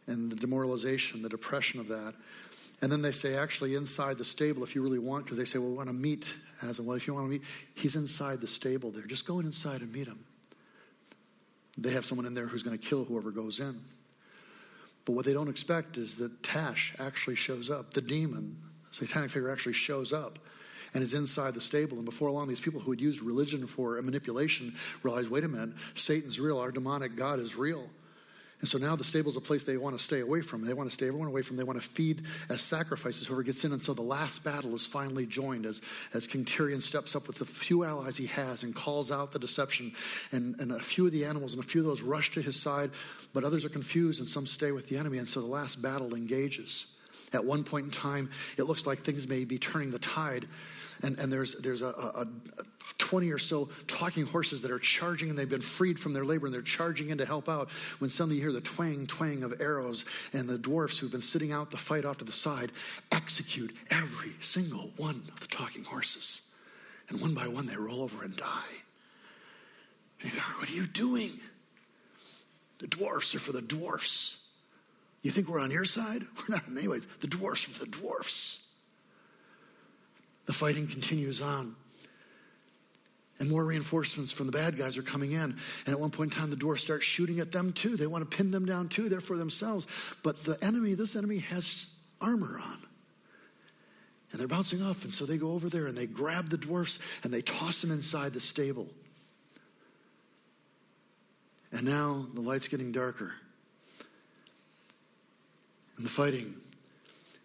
and 0.08 0.32
the 0.32 0.36
demoralization, 0.36 1.22
the 1.22 1.30
depression 1.30 1.80
of 1.80 1.89
that. 1.89 2.13
And 2.82 2.91
then 2.91 3.02
they 3.02 3.13
say, 3.13 3.36
actually, 3.36 3.76
inside 3.76 4.17
the 4.17 4.26
stable, 4.26 4.63
if 4.63 4.76
you 4.76 4.84
really 4.84 5.00
want, 5.00 5.24
because 5.24 5.38
they 5.38 5.46
say, 5.46 5.58
well, 5.58 5.69
we 5.69 5.78
want 5.78 5.88
to 5.88 5.93
meet 5.93 6.34
Aslan. 6.62 6.86
Well, 6.86 6.98
if 6.98 7.08
you 7.08 7.13
want 7.13 7.28
to 7.28 7.30
meet, 7.30 7.43
he's 7.76 7.96
inside 7.96 8.41
the 8.41 8.48
stable 8.48 8.91
there. 8.91 9.04
Just 9.04 9.26
go 9.26 9.39
inside 9.39 9.82
and 9.82 9.91
meet 9.91 10.08
him. 10.08 10.26
They 11.78 11.92
have 11.92 12.06
someone 12.06 12.26
in 12.28 12.34
there 12.34 12.48
who's 12.48 12.64
going 12.64 12.78
to 12.78 12.88
kill 12.88 13.04
whoever 13.04 13.32
goes 13.32 13.60
in. 13.60 13.82
But 15.06 15.14
what 15.14 15.26
they 15.26 15.34
don't 15.34 15.50
expect 15.50 15.98
is 15.98 16.18
that 16.18 16.44
Tash 16.44 16.96
actually 17.00 17.36
shows 17.36 17.70
up. 17.70 17.94
The 17.94 18.02
demon, 18.02 18.58
satanic 18.92 19.32
figure, 19.32 19.52
actually 19.52 19.74
shows 19.74 20.14
up 20.14 20.40
and 20.94 21.04
is 21.04 21.14
inside 21.14 21.56
the 21.56 21.62
stable. 21.62 21.98
And 21.98 22.06
before 22.06 22.32
long, 22.32 22.48
these 22.48 22.60
people 22.60 22.80
who 22.80 22.92
had 22.92 23.02
used 23.02 23.22
religion 23.22 23.68
for 23.68 24.02
manipulation 24.02 24.76
realize 25.02 25.30
wait 25.30 25.44
a 25.44 25.48
minute, 25.48 25.76
Satan's 25.96 26.40
real, 26.40 26.60
our 26.60 26.72
demonic 26.72 27.16
God 27.16 27.40
is 27.40 27.56
real. 27.56 27.90
And 28.63 28.69
so 28.69 28.78
now 28.78 28.95
the 28.95 29.04
stable 29.04 29.30
is 29.30 29.36
a 29.36 29.41
place 29.41 29.65
they 29.65 29.76
want 29.76 29.97
to 29.97 30.02
stay 30.02 30.21
away 30.21 30.39
from. 30.39 30.63
They 30.63 30.73
want 30.73 30.89
to 30.89 30.93
stay 30.93 31.08
everyone 31.08 31.28
away 31.28 31.41
from. 31.41 31.58
They 31.58 31.65
want 31.65 31.82
to 31.82 31.86
feed 31.86 32.21
as 32.47 32.62
sacrifices 32.62 33.28
whoever 33.28 33.43
gets 33.43 33.65
in. 33.65 33.73
And 33.73 33.84
so 33.84 33.93
the 33.93 34.02
last 34.02 34.45
battle 34.45 34.73
is 34.73 34.86
finally 34.86 35.26
joined 35.26 35.65
as, 35.65 35.82
as 36.13 36.28
King 36.28 36.45
Tirian 36.45 36.82
steps 36.82 37.13
up 37.13 37.28
with 37.28 37.39
the 37.39 37.45
few 37.45 37.84
allies 37.84 38.15
he 38.15 38.28
has 38.28 38.63
and 38.63 38.73
calls 38.73 39.12
out 39.12 39.34
the 39.34 39.39
deception. 39.39 39.91
And, 40.32 40.58
and 40.62 40.71
a 40.71 40.80
few 40.80 41.06
of 41.06 41.12
the 41.12 41.26
animals 41.26 41.54
and 41.54 41.62
a 41.62 41.67
few 41.67 41.82
of 41.82 41.88
those 41.88 42.02
rush 42.02 42.32
to 42.36 42.41
his 42.41 42.56
side, 42.56 42.91
but 43.34 43.43
others 43.43 43.65
are 43.65 43.69
confused 43.69 44.21
and 44.21 44.30
some 44.30 44.47
stay 44.47 44.71
with 44.71 44.88
the 44.88 44.97
enemy. 44.97 45.17
And 45.17 45.28
so 45.28 45.41
the 45.41 45.47
last 45.47 45.82
battle 45.82 46.15
engages. 46.15 46.86
At 47.34 47.43
one 47.43 47.65
point 47.65 47.84
in 47.84 47.91
time, 47.91 48.30
it 48.58 48.63
looks 48.63 48.86
like 48.86 48.99
things 48.99 49.28
may 49.28 49.43
be 49.43 49.60
turning 49.60 49.91
the 49.91 49.99
tide 49.99 50.47
and, 51.04 51.19
and 51.19 51.32
there's, 51.32 51.56
there's 51.56 51.82
a, 51.82 51.88
a, 51.88 52.21
a 52.21 52.63
20 52.98 53.32
or 53.32 53.39
so 53.39 53.69
talking 53.88 54.26
horses 54.26 54.62
that 54.62 54.72
are 54.72 54.80
charging 54.80 55.30
and 55.30 55.38
they've 55.38 55.50
been 55.50 55.62
freed 55.62 56.00
from 56.00 56.13
their 56.13 56.26
labor 56.26 56.46
and 56.46 56.54
they're 56.54 56.62
charging 56.62 57.10
in 57.10 57.17
to 57.17 57.26
help 57.26 57.48
out 57.48 57.69
when 58.00 58.10
suddenly 58.10 58.36
you 58.38 58.41
hear 58.41 58.52
the 58.52 58.62
twang 58.62 59.08
twang 59.08 59.43
of 59.43 59.54
arrows 59.62 60.06
and 60.34 60.48
the 60.48 60.58
dwarfs 60.58 60.98
who've 60.98 61.12
been 61.12 61.22
sitting 61.22 61.52
out 61.52 61.72
to 61.72 61.78
fight 61.78 62.06
off 62.06 62.17
to 62.17 62.26
the 62.26 62.32
side 62.32 62.72
execute 63.12 63.76
every 63.89 64.34
single 64.39 64.91
one 64.98 65.24
of 65.34 65.39
the 65.39 65.48
talking 65.48 65.84
horses. 65.84 66.41
And 67.10 67.19
one 67.19 67.34
by 67.34 67.48
one 67.48 67.65
they 67.65 67.76
roll 67.76 68.02
over 68.02 68.24
and 68.24 68.36
die. 68.36 68.76
And 70.22 70.34
you 70.34 70.39
what 70.39 70.69
are 70.69 70.74
you 70.74 70.88
doing? 70.88 71.32
The 72.80 72.88
dwarfs 72.88 73.36
are 73.36 73.39
for 73.39 73.52
the 73.52 73.62
dwarfs. 73.62 74.39
You 75.22 75.32
think 75.32 75.48
we're 75.48 75.60
on 75.60 75.72
your 75.72 75.86
side? 75.86 76.24
We're 76.38 76.56
not 76.56 76.63
anyways 76.69 77.08
the 77.22 77.28
dwarfs 77.28 77.67
are 77.67 77.72
for 77.72 77.86
the 77.86 77.91
dwarfs. 77.91 78.67
The 80.46 80.54
fighting 80.54 80.88
continues 80.88 81.41
on. 81.41 81.76
And 83.39 83.50
more 83.50 83.65
reinforcements 83.65 84.32
from 84.32 84.46
the 84.46 84.52
bad 84.52 84.78
guys 84.78 84.98
are 84.98 85.04
coming 85.04 85.32
in. 85.32 85.41
And 85.41 85.88
at 85.88 86.00
one 86.00 86.12
point 86.12 86.34
in 86.34 86.39
time, 86.39 86.50
the 86.50 86.56
dwarfs 86.56 86.84
start 86.84 87.04
shooting 87.04 87.39
at 87.39 87.52
them 87.52 87.74
too. 87.74 87.98
They 87.98 88.08
want 88.08 88.30
to 88.30 88.38
pin 88.38 88.52
them 88.52 88.65
down 88.65 88.89
too. 88.89 89.10
They're 89.10 89.22
for 89.22 89.38
themselves. 89.38 89.88
But 90.24 90.43
the 90.43 90.63
enemy, 90.63 90.93
this 90.93 91.15
enemy 91.15 91.39
has 91.39 91.88
armor 92.22 92.60
on. 92.63 92.78
And 94.32 94.39
they're 94.39 94.48
bouncing 94.48 94.82
off. 94.82 95.04
And 95.04 95.12
so 95.12 95.26
they 95.26 95.38
go 95.38 95.52
over 95.52 95.69
there 95.69 95.88
and 95.88 95.98
they 95.98 96.08
grab 96.08 96.50
the 96.50 96.58
dwarfs 96.58 97.00
and 97.24 97.34
they 97.34 97.41
toss 97.41 97.82
them 97.82 97.91
inside 97.91 98.34
the 98.34 98.39
stable. 98.39 98.88
And 101.72 101.84
now 101.84 102.26
the 102.34 102.41
light's 102.41 102.67
getting 102.67 102.91
darker. 102.91 103.34
And 105.98 106.06
the 106.06 106.10
fighting 106.10 106.56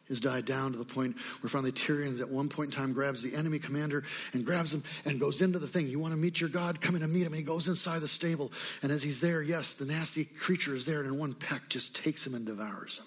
has 0.09 0.21
died 0.21 0.45
down 0.45 0.73
to 0.73 0.79
the 0.79 0.85
point 0.85 1.17
where 1.41 1.51
finally 1.51 1.73
Tirian 1.73 2.21
at 2.21 2.29
one 2.29 2.49
point 2.49 2.73
in 2.73 2.77
time 2.81 2.93
grabs 2.93 3.23
the 3.23 3.35
enemy 3.35 3.59
commander 3.59 4.05
and 4.33 4.45
grabs 4.45 4.73
him 4.73 4.83
and 5.05 5.21
goes 5.21 5.43
into 5.43 5.59
the 5.59 5.67
thing. 5.67 5.87
You 5.87 5.99
want 5.99 6.15
to 6.15 6.19
meet 6.19 6.41
your 6.41 6.51
God? 6.51 6.81
Come 6.81 6.97
in 6.97 7.03
and 7.03 7.13
meet 7.13 7.23
him. 7.23 7.33
And 7.33 7.37
he 7.37 7.43
goes 7.43 7.69
inside 7.69 8.01
the 8.01 8.09
stable. 8.09 8.53
And 8.83 8.91
as 8.91 9.03
he's 9.03 9.21
there, 9.21 9.43
yes, 9.43 9.75
the 9.75 9.85
nasty 9.85 10.25
creature 10.25 10.75
is 10.75 10.85
there, 10.85 11.01
and 11.01 11.13
in 11.13 11.19
one 11.19 11.35
peck 11.35 11.69
just 11.69 11.95
takes 11.95 12.27
him 12.27 12.35
and 12.35 12.47
devours 12.47 12.99
him. 12.99 13.07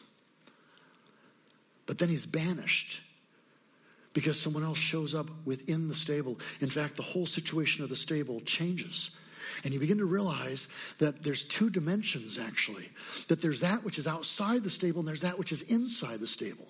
But 1.86 1.98
then 1.98 2.10
he's 2.10 2.26
banished 2.26 3.02
because 4.14 4.40
someone 4.40 4.64
else 4.64 4.78
shows 4.78 5.16
up 5.16 5.28
within 5.46 5.88
the 5.88 5.96
stable. 5.96 6.40
In 6.60 6.70
fact, 6.70 6.98
the 6.98 7.04
whole 7.04 7.26
situation 7.26 7.84
of 7.84 7.90
the 7.90 7.96
stable 7.96 8.42
changes. 8.42 9.18
And 9.64 9.74
you 9.74 9.80
begin 9.80 9.98
to 10.00 10.06
realize 10.06 10.68
that 11.00 11.24
there's 11.24 11.44
two 11.44 11.70
dimensions, 11.70 12.38
actually. 12.38 12.90
That 13.28 13.42
there's 13.42 13.62
that 13.62 13.84
which 13.84 13.98
is 13.98 14.08
outside 14.08 14.64
the 14.64 14.70
stable 14.70 15.00
and 15.00 15.08
there's 15.08 15.22
that 15.22 15.38
which 15.38 15.52
is 15.52 15.62
inside 15.64 16.20
the 16.20 16.28
stable. 16.28 16.68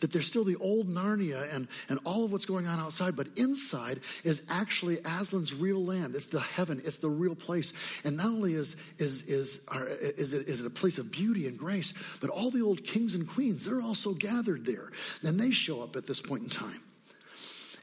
That 0.00 0.12
there's 0.12 0.26
still 0.26 0.44
the 0.44 0.56
old 0.56 0.88
Narnia 0.88 1.52
and, 1.52 1.68
and 1.88 1.98
all 2.04 2.24
of 2.24 2.32
what's 2.32 2.46
going 2.46 2.66
on 2.66 2.78
outside, 2.78 3.16
but 3.16 3.28
inside 3.36 4.00
is 4.22 4.42
actually 4.48 4.98
Aslan's 4.98 5.54
real 5.54 5.84
land. 5.84 6.14
It's 6.14 6.26
the 6.26 6.40
heaven, 6.40 6.80
it's 6.84 6.98
the 6.98 7.10
real 7.10 7.34
place. 7.34 7.72
And 8.04 8.16
not 8.16 8.26
only 8.26 8.54
is, 8.54 8.76
is, 8.98 9.22
is, 9.22 9.60
our, 9.68 9.86
is, 9.86 10.32
it, 10.32 10.48
is 10.48 10.60
it 10.60 10.66
a 10.66 10.70
place 10.70 10.98
of 10.98 11.10
beauty 11.10 11.46
and 11.46 11.58
grace, 11.58 11.94
but 12.20 12.30
all 12.30 12.50
the 12.50 12.62
old 12.62 12.84
kings 12.84 13.14
and 13.14 13.28
queens, 13.28 13.64
they're 13.64 13.82
also 13.82 14.12
gathered 14.14 14.64
there. 14.64 14.90
Then 15.22 15.36
they 15.36 15.50
show 15.50 15.82
up 15.82 15.96
at 15.96 16.06
this 16.06 16.20
point 16.20 16.44
in 16.44 16.50
time. 16.50 16.80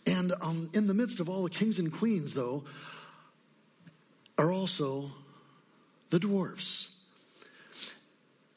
And 0.08 0.34
um, 0.42 0.70
in 0.74 0.88
the 0.88 0.94
midst 0.94 1.20
of 1.20 1.30
all 1.30 1.44
the 1.44 1.50
kings 1.50 1.78
and 1.78 1.94
queens, 1.94 2.34
though, 2.34 2.64
are 4.42 4.52
also 4.52 5.12
the 6.10 6.18
dwarfs. 6.18 6.98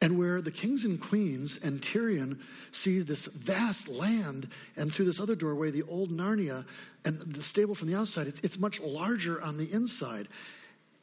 And 0.01 0.18
where 0.18 0.40
the 0.40 0.51
kings 0.51 0.85
and 0.85 0.99
queens 0.99 1.59
and 1.62 1.81
Tirian 1.81 2.40
see 2.73 3.01
this 3.01 3.27
vast 3.27 3.88
land, 3.88 4.49
and 4.77 4.92
through 4.92 5.05
this 5.05 5.20
other 5.20 5.35
doorway, 5.35 5.70
the 5.70 5.83
old 5.83 6.11
Narnia, 6.11 6.64
and 7.05 7.20
the 7.20 7.42
stable 7.42 7.75
from 7.75 7.88
the 7.88 7.97
outside, 7.97 8.27
it's, 8.27 8.40
it's 8.40 8.59
much 8.59 8.81
larger 8.81 9.42
on 9.42 9.59
the 9.59 9.70
inside. 9.70 10.29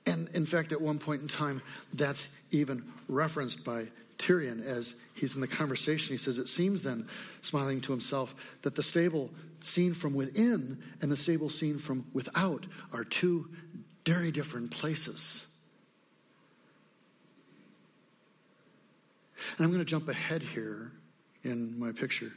And 0.07 0.27
in 0.29 0.47
fact, 0.47 0.71
at 0.71 0.81
one 0.81 0.97
point 0.97 1.21
in 1.21 1.27
time, 1.27 1.61
that's 1.93 2.27
even 2.49 2.83
referenced 3.07 3.63
by 3.63 3.85
Tirian 4.17 4.65
as 4.65 4.95
he's 5.13 5.35
in 5.35 5.41
the 5.41 5.47
conversation. 5.47 6.11
He 6.11 6.17
says, 6.17 6.39
It 6.39 6.49
seems 6.49 6.81
then, 6.81 7.07
smiling 7.41 7.81
to 7.81 7.91
himself, 7.91 8.33
that 8.63 8.75
the 8.75 8.83
stable 8.83 9.29
seen 9.61 9.93
from 9.93 10.15
within 10.15 10.79
and 11.01 11.11
the 11.11 11.17
stable 11.17 11.51
seen 11.51 11.77
from 11.77 12.07
without 12.13 12.65
are 12.91 13.03
two 13.03 13.47
very 14.05 14.31
different 14.31 14.71
places. 14.71 15.45
And 19.57 19.65
I'm 19.65 19.71
going 19.71 19.83
to 19.83 19.89
jump 19.89 20.07
ahead 20.07 20.41
here 20.41 20.91
in 21.43 21.79
my 21.79 21.91
picture. 21.91 22.31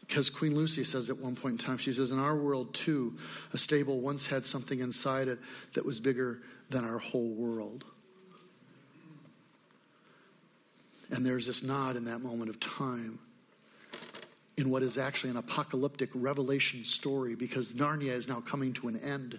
Because 0.00 0.30
Queen 0.30 0.54
Lucy 0.54 0.84
says 0.84 1.10
at 1.10 1.18
one 1.18 1.36
point 1.36 1.60
in 1.60 1.66
time, 1.66 1.76
she 1.76 1.92
says, 1.92 2.10
In 2.10 2.18
our 2.18 2.36
world, 2.36 2.72
too, 2.72 3.16
a 3.52 3.58
stable 3.58 4.00
once 4.00 4.26
had 4.26 4.46
something 4.46 4.80
inside 4.80 5.28
it 5.28 5.38
that 5.74 5.84
was 5.84 6.00
bigger 6.00 6.40
than 6.70 6.84
our 6.84 6.98
whole 6.98 7.34
world. 7.34 7.84
And 11.10 11.24
there's 11.24 11.46
this 11.46 11.62
nod 11.62 11.96
in 11.96 12.04
that 12.04 12.20
moment 12.20 12.50
of 12.50 12.58
time 12.60 13.18
in 14.56 14.70
what 14.70 14.82
is 14.82 14.98
actually 14.98 15.30
an 15.30 15.36
apocalyptic 15.36 16.10
revelation 16.14 16.84
story 16.84 17.34
because 17.34 17.72
Narnia 17.72 18.12
is 18.12 18.28
now 18.28 18.40
coming 18.40 18.72
to 18.74 18.88
an 18.88 18.98
end. 19.00 19.38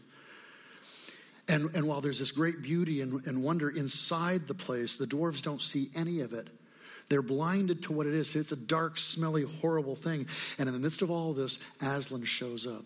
And, 1.49 1.75
and 1.75 1.87
while 1.87 1.99
there's 1.99 2.19
this 2.19 2.31
great 2.31 2.61
beauty 2.61 3.01
and, 3.01 3.25
and 3.25 3.43
wonder 3.43 3.69
inside 3.69 4.47
the 4.47 4.53
place, 4.53 4.95
the 4.95 5.07
dwarves 5.07 5.41
don't 5.41 5.61
see 5.61 5.89
any 5.95 6.21
of 6.21 6.31
it. 6.31 6.47
They're 7.09 7.23
blinded 7.23 7.83
to 7.83 7.93
what 7.93 8.05
it 8.05 8.13
is. 8.13 8.35
It's 8.35 8.51
a 8.51 8.55
dark, 8.55 8.99
smelly, 8.99 9.43
horrible 9.43 9.95
thing. 9.95 10.27
And 10.59 10.67
in 10.67 10.73
the 10.73 10.79
midst 10.79 11.01
of 11.01 11.09
all 11.09 11.33
this, 11.33 11.57
Aslan 11.81 12.23
shows 12.23 12.67
up. 12.67 12.83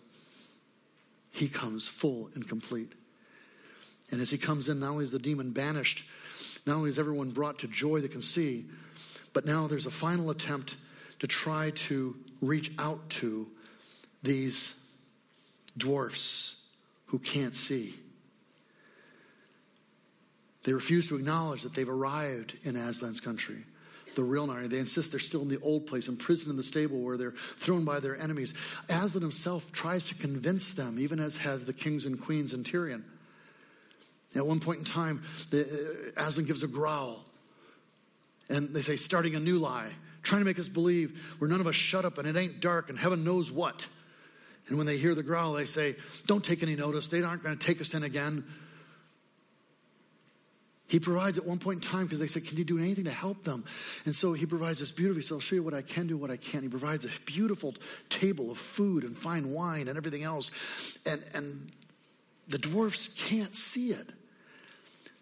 He 1.30 1.46
comes 1.46 1.86
full 1.86 2.30
and 2.34 2.48
complete. 2.48 2.92
And 4.10 4.20
as 4.22 4.30
he 4.30 4.38
comes 4.38 4.68
in, 4.68 4.80
not 4.80 4.90
only 4.90 5.04
is 5.04 5.12
the 5.12 5.18
demon 5.18 5.50
banished, 5.50 6.04
not 6.66 6.76
only 6.76 6.88
is 6.88 6.98
everyone 6.98 7.32
brought 7.32 7.58
to 7.58 7.68
joy 7.68 8.00
that 8.00 8.12
can 8.12 8.22
see, 8.22 8.64
but 9.34 9.44
now 9.44 9.66
there's 9.66 9.86
a 9.86 9.90
final 9.90 10.30
attempt 10.30 10.76
to 11.18 11.26
try 11.26 11.70
to 11.70 12.16
reach 12.40 12.72
out 12.78 13.10
to 13.10 13.46
these 14.22 14.80
dwarfs 15.76 16.62
who 17.06 17.18
can't 17.18 17.54
see. 17.54 17.94
They 20.64 20.72
refuse 20.72 21.06
to 21.08 21.16
acknowledge 21.16 21.62
that 21.62 21.74
they've 21.74 21.88
arrived 21.88 22.56
in 22.64 22.76
Aslan's 22.76 23.20
country, 23.20 23.58
the 24.16 24.24
real 24.24 24.46
Narnia. 24.46 24.68
They 24.68 24.78
insist 24.78 25.10
they're 25.10 25.20
still 25.20 25.42
in 25.42 25.48
the 25.48 25.60
old 25.60 25.86
place, 25.86 26.08
imprisoned 26.08 26.50
in 26.50 26.56
the 26.56 26.62
stable 26.62 27.00
where 27.00 27.16
they're 27.16 27.34
thrown 27.58 27.84
by 27.84 28.00
their 28.00 28.18
enemies. 28.18 28.54
Aslan 28.88 29.22
himself 29.22 29.70
tries 29.72 30.06
to 30.06 30.14
convince 30.14 30.72
them, 30.72 30.98
even 30.98 31.20
as 31.20 31.36
have 31.38 31.66
the 31.66 31.74
kings 31.74 32.06
and 32.06 32.20
queens 32.20 32.54
in 32.54 32.64
Tirian. 32.64 33.04
At 34.34 34.46
one 34.46 34.58
point 34.58 34.80
in 34.80 34.84
time, 34.84 35.22
the, 35.50 36.12
uh, 36.16 36.22
Aslan 36.26 36.46
gives 36.46 36.62
a 36.62 36.66
growl. 36.66 37.24
And 38.48 38.74
they 38.74 38.82
say, 38.82 38.96
starting 38.96 39.36
a 39.36 39.40
new 39.40 39.58
lie, 39.58 39.90
trying 40.22 40.40
to 40.40 40.44
make 40.44 40.58
us 40.58 40.68
believe 40.68 41.18
where 41.38 41.48
none 41.48 41.60
of 41.60 41.66
us 41.66 41.74
shut 41.74 42.04
up 42.04 42.18
and 42.18 42.26
it 42.26 42.36
ain't 42.36 42.60
dark 42.60 42.88
and 42.88 42.98
heaven 42.98 43.22
knows 43.22 43.52
what. 43.52 43.86
And 44.68 44.78
when 44.78 44.86
they 44.86 44.96
hear 44.96 45.14
the 45.14 45.22
growl, 45.22 45.52
they 45.52 45.66
say, 45.66 45.96
Don't 46.26 46.42
take 46.42 46.62
any 46.62 46.74
notice. 46.74 47.08
They 47.08 47.22
aren't 47.22 47.42
going 47.42 47.56
to 47.56 47.64
take 47.64 47.80
us 47.82 47.92
in 47.92 48.02
again. 48.02 48.44
He 50.86 51.00
provides 51.00 51.38
at 51.38 51.46
one 51.46 51.58
point 51.58 51.82
in 51.82 51.90
time 51.90 52.04
because 52.04 52.20
they 52.20 52.26
said, 52.26 52.44
Can 52.46 52.58
you 52.58 52.64
do 52.64 52.78
anything 52.78 53.04
to 53.04 53.10
help 53.10 53.42
them? 53.44 53.64
And 54.04 54.14
so 54.14 54.34
he 54.34 54.46
provides 54.46 54.80
this 54.80 54.90
beautiful, 54.90 55.22
he 55.22 55.34
I'll 55.34 55.40
show 55.40 55.56
you 55.56 55.62
what 55.62 55.74
I 55.74 55.82
can 55.82 56.06
do, 56.06 56.16
what 56.16 56.30
I 56.30 56.36
can't. 56.36 56.62
He 56.62 56.68
provides 56.68 57.04
a 57.04 57.08
beautiful 57.24 57.74
table 58.10 58.50
of 58.50 58.58
food 58.58 59.04
and 59.04 59.16
fine 59.16 59.50
wine 59.50 59.88
and 59.88 59.96
everything 59.96 60.22
else. 60.22 60.50
And, 61.06 61.22
and 61.34 61.72
the 62.48 62.58
dwarfs 62.58 63.08
can't 63.08 63.54
see 63.54 63.88
it. 63.88 64.06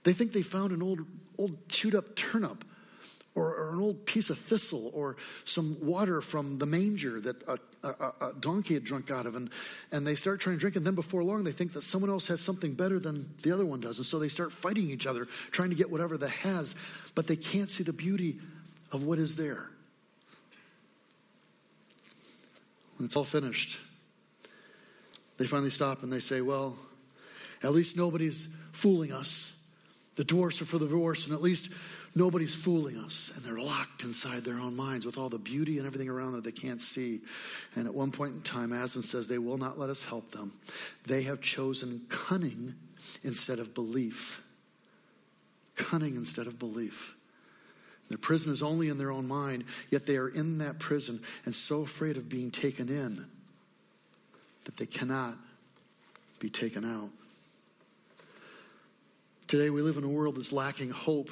They 0.05 0.13
think 0.13 0.33
they 0.33 0.43
found 0.43 0.73
an 0.73 0.83
old, 0.83 1.01
old 1.39 1.69
chewed 1.69 1.95
up 1.95 2.17
turnip 2.17 2.65
or, 3.35 3.55
or, 3.55 3.73
an 3.73 3.81
old 3.81 4.05
piece 4.05 4.29
of 4.31 4.39
thistle 4.39 4.91
or 4.95 5.17
some 5.45 5.79
water 5.81 6.21
from 6.21 6.59
the 6.59 6.67
manger 6.67 7.21
that 7.21 7.43
a, 7.49 7.59
a, 7.83 8.13
a, 8.21 8.33
donkey 8.39 8.75
had 8.75 8.85
drunk 8.85 9.11
out 9.11 9.25
of. 9.25 9.35
And, 9.35 9.51
and 9.91 10.07
they 10.07 10.15
start 10.15 10.41
trying 10.41 10.57
to 10.57 10.61
drink, 10.61 10.77
and 10.77 10.87
then 10.87 10.95
before 10.95 11.25
long, 11.25 11.45
they 11.45 11.53
think 11.53 11.73
that 11.73 11.83
someone 11.83 12.11
else 12.11 12.29
has 12.29 12.41
something 12.41 12.75
better 12.75 12.99
than 12.99 13.31
the 13.43 13.53
other 13.53 13.65
one 13.65 13.81
does. 13.81 13.99
And 13.99 14.07
so 14.07 14.19
they 14.19 14.29
start 14.29 14.53
fighting 14.53 14.91
each 14.91 15.07
other, 15.07 15.27
trying 15.51 15.71
to 15.71 15.77
get 15.77 15.91
whatever 15.91 16.19
they 16.19 16.29
has, 16.29 16.75
but 17.15 17.27
they 17.27 17.37
can't 17.37 17.71
see 17.71 17.83
the 17.83 17.93
beauty 17.93 18.39
of 18.93 19.03
what 19.03 19.19
is 19.19 19.37
there. 19.37 19.67
When 22.99 23.07
it's 23.07 23.17
all 23.17 23.25
finished, 23.25 23.81
they 25.39 25.47
finally 25.47 25.71
stop 25.71 26.03
and 26.03 26.13
they 26.13 26.21
say, 26.21 26.41
Well, 26.41 26.77
at 27.63 27.73
least 27.73 27.97
nobody's 27.97 28.55
fooling 28.73 29.13
us. 29.13 29.59
The 30.17 30.25
dwarfs 30.25 30.61
are 30.61 30.67
for 30.67 30.79
the 30.79 30.89
dwarfs, 30.89 31.27
and 31.27 31.35
at 31.35 31.41
least 31.41 31.73
Nobody's 32.15 32.55
fooling 32.55 32.99
us, 32.99 33.33
and 33.35 33.45
they're 33.45 33.63
locked 33.63 34.05
inside 34.05 34.45
their 34.45 34.59
own 34.59 34.77
minds 34.77 35.07
with 35.07 35.17
all 35.17 35.31
the 35.31 35.39
beauty 35.39 35.79
and 35.79 35.87
everything 35.87 36.11
around 36.11 36.33
that 36.33 36.45
they 36.45 36.53
can't 36.53 36.81
see. 36.81 37.23
And 37.75 37.87
at 37.87 37.95
one 37.95 38.13
point 38.13 38.35
in 38.35 38.43
time, 38.43 38.73
Aslan 38.73 39.03
says, 39.03 39.27
They 39.27 39.39
will 39.39 39.57
not 39.57 39.79
let 39.79 39.89
us 39.89 40.05
help 40.05 40.31
them. 40.31 40.53
They 41.07 41.23
have 41.23 41.41
chosen 41.41 42.03
cunning 42.11 42.75
instead 43.25 43.59
of 43.59 43.75
belief. 43.75 44.43
Cunning 45.75 46.17
instead 46.17 46.47
of 46.47 46.59
belief. 46.59 47.15
Their 48.11 48.19
prison 48.19 48.53
is 48.53 48.63
only 48.63 48.91
in 48.91 48.99
their 48.99 49.11
own 49.11 49.27
mind, 49.27 49.65
yet 49.89 50.05
they 50.05 50.17
are 50.17 50.29
in 50.29 50.59
that 50.59 50.79
prison 50.79 51.23
and 51.47 51.55
so 51.55 51.81
afraid 51.81 52.19
of 52.19 52.29
being 52.29 52.51
taken 52.51 52.91
in 52.91 53.25
that 54.65 54.77
they 54.77 54.85
cannot 54.85 55.35
be 56.39 56.51
taken 56.51 56.85
out. 56.85 57.09
Today, 59.47 59.71
we 59.71 59.81
live 59.81 59.97
in 59.97 60.05
a 60.05 60.09
world 60.09 60.37
that's 60.37 60.53
lacking 60.53 60.91
hope 60.91 61.31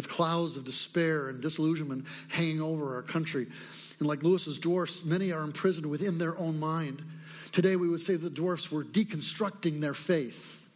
with 0.00 0.08
clouds 0.08 0.56
of 0.56 0.64
despair 0.64 1.28
and 1.28 1.42
disillusionment 1.42 2.06
hanging 2.28 2.62
over 2.62 2.94
our 2.94 3.02
country. 3.02 3.46
And 3.98 4.08
like 4.08 4.22
Lewis's 4.22 4.58
dwarfs, 4.58 5.04
many 5.04 5.30
are 5.30 5.42
imprisoned 5.42 5.84
within 5.84 6.16
their 6.16 6.38
own 6.38 6.58
mind. 6.58 7.02
Today, 7.52 7.76
we 7.76 7.86
would 7.86 8.00
say 8.00 8.16
the 8.16 8.30
dwarfs 8.30 8.72
were 8.72 8.82
deconstructing 8.82 9.82
their 9.82 9.92
faith. 9.92 10.66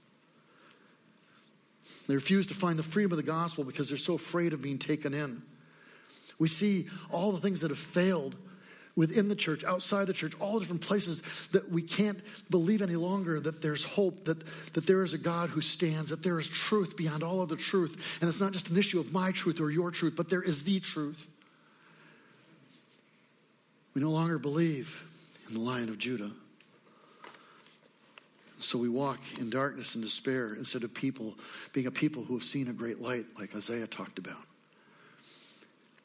They 2.06 2.14
refuse 2.14 2.46
to 2.48 2.54
find 2.54 2.78
the 2.78 2.82
freedom 2.82 3.12
of 3.12 3.16
the 3.16 3.22
gospel 3.22 3.64
because 3.64 3.88
they're 3.88 3.96
so 3.96 4.12
afraid 4.12 4.52
of 4.52 4.60
being 4.60 4.78
taken 4.78 5.14
in. 5.14 5.40
We 6.38 6.48
see 6.48 6.88
all 7.10 7.32
the 7.32 7.40
things 7.40 7.62
that 7.62 7.70
have 7.70 7.78
failed 7.78 8.34
within 8.96 9.28
the 9.28 9.34
church, 9.34 9.64
outside 9.64 10.06
the 10.06 10.12
church, 10.12 10.34
all 10.40 10.60
different 10.60 10.80
places 10.80 11.22
that 11.52 11.70
we 11.70 11.82
can't 11.82 12.18
believe 12.50 12.80
any 12.80 12.96
longer 12.96 13.40
that 13.40 13.60
there's 13.60 13.84
hope, 13.84 14.24
that, 14.24 14.42
that 14.74 14.86
there 14.86 15.02
is 15.02 15.14
a 15.14 15.18
God 15.18 15.50
who 15.50 15.60
stands, 15.60 16.10
that 16.10 16.22
there 16.22 16.38
is 16.38 16.48
truth 16.48 16.96
beyond 16.96 17.22
all 17.22 17.40
other 17.40 17.56
truth. 17.56 18.18
And 18.20 18.30
it's 18.30 18.40
not 18.40 18.52
just 18.52 18.70
an 18.70 18.76
issue 18.76 19.00
of 19.00 19.12
my 19.12 19.32
truth 19.32 19.60
or 19.60 19.70
your 19.70 19.90
truth, 19.90 20.14
but 20.16 20.28
there 20.28 20.42
is 20.42 20.62
the 20.64 20.80
truth. 20.80 21.28
We 23.94 24.02
no 24.02 24.10
longer 24.10 24.38
believe 24.38 25.06
in 25.48 25.54
the 25.54 25.60
Lion 25.60 25.88
of 25.88 25.98
Judah. 25.98 26.30
So 28.60 28.78
we 28.78 28.88
walk 28.88 29.20
in 29.38 29.50
darkness 29.50 29.94
and 29.94 30.02
despair 30.02 30.54
instead 30.54 30.84
of 30.84 30.94
people 30.94 31.34
being 31.72 31.86
a 31.86 31.90
people 31.90 32.24
who 32.24 32.34
have 32.34 32.44
seen 32.44 32.68
a 32.68 32.72
great 32.72 33.00
light, 33.00 33.26
like 33.38 33.54
Isaiah 33.54 33.86
talked 33.86 34.18
about. 34.18 34.40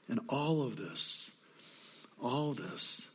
And 0.09 0.19
all 0.27 0.63
of 0.63 0.75
this, 0.75 1.31
all 2.21 2.53
this, 2.53 3.09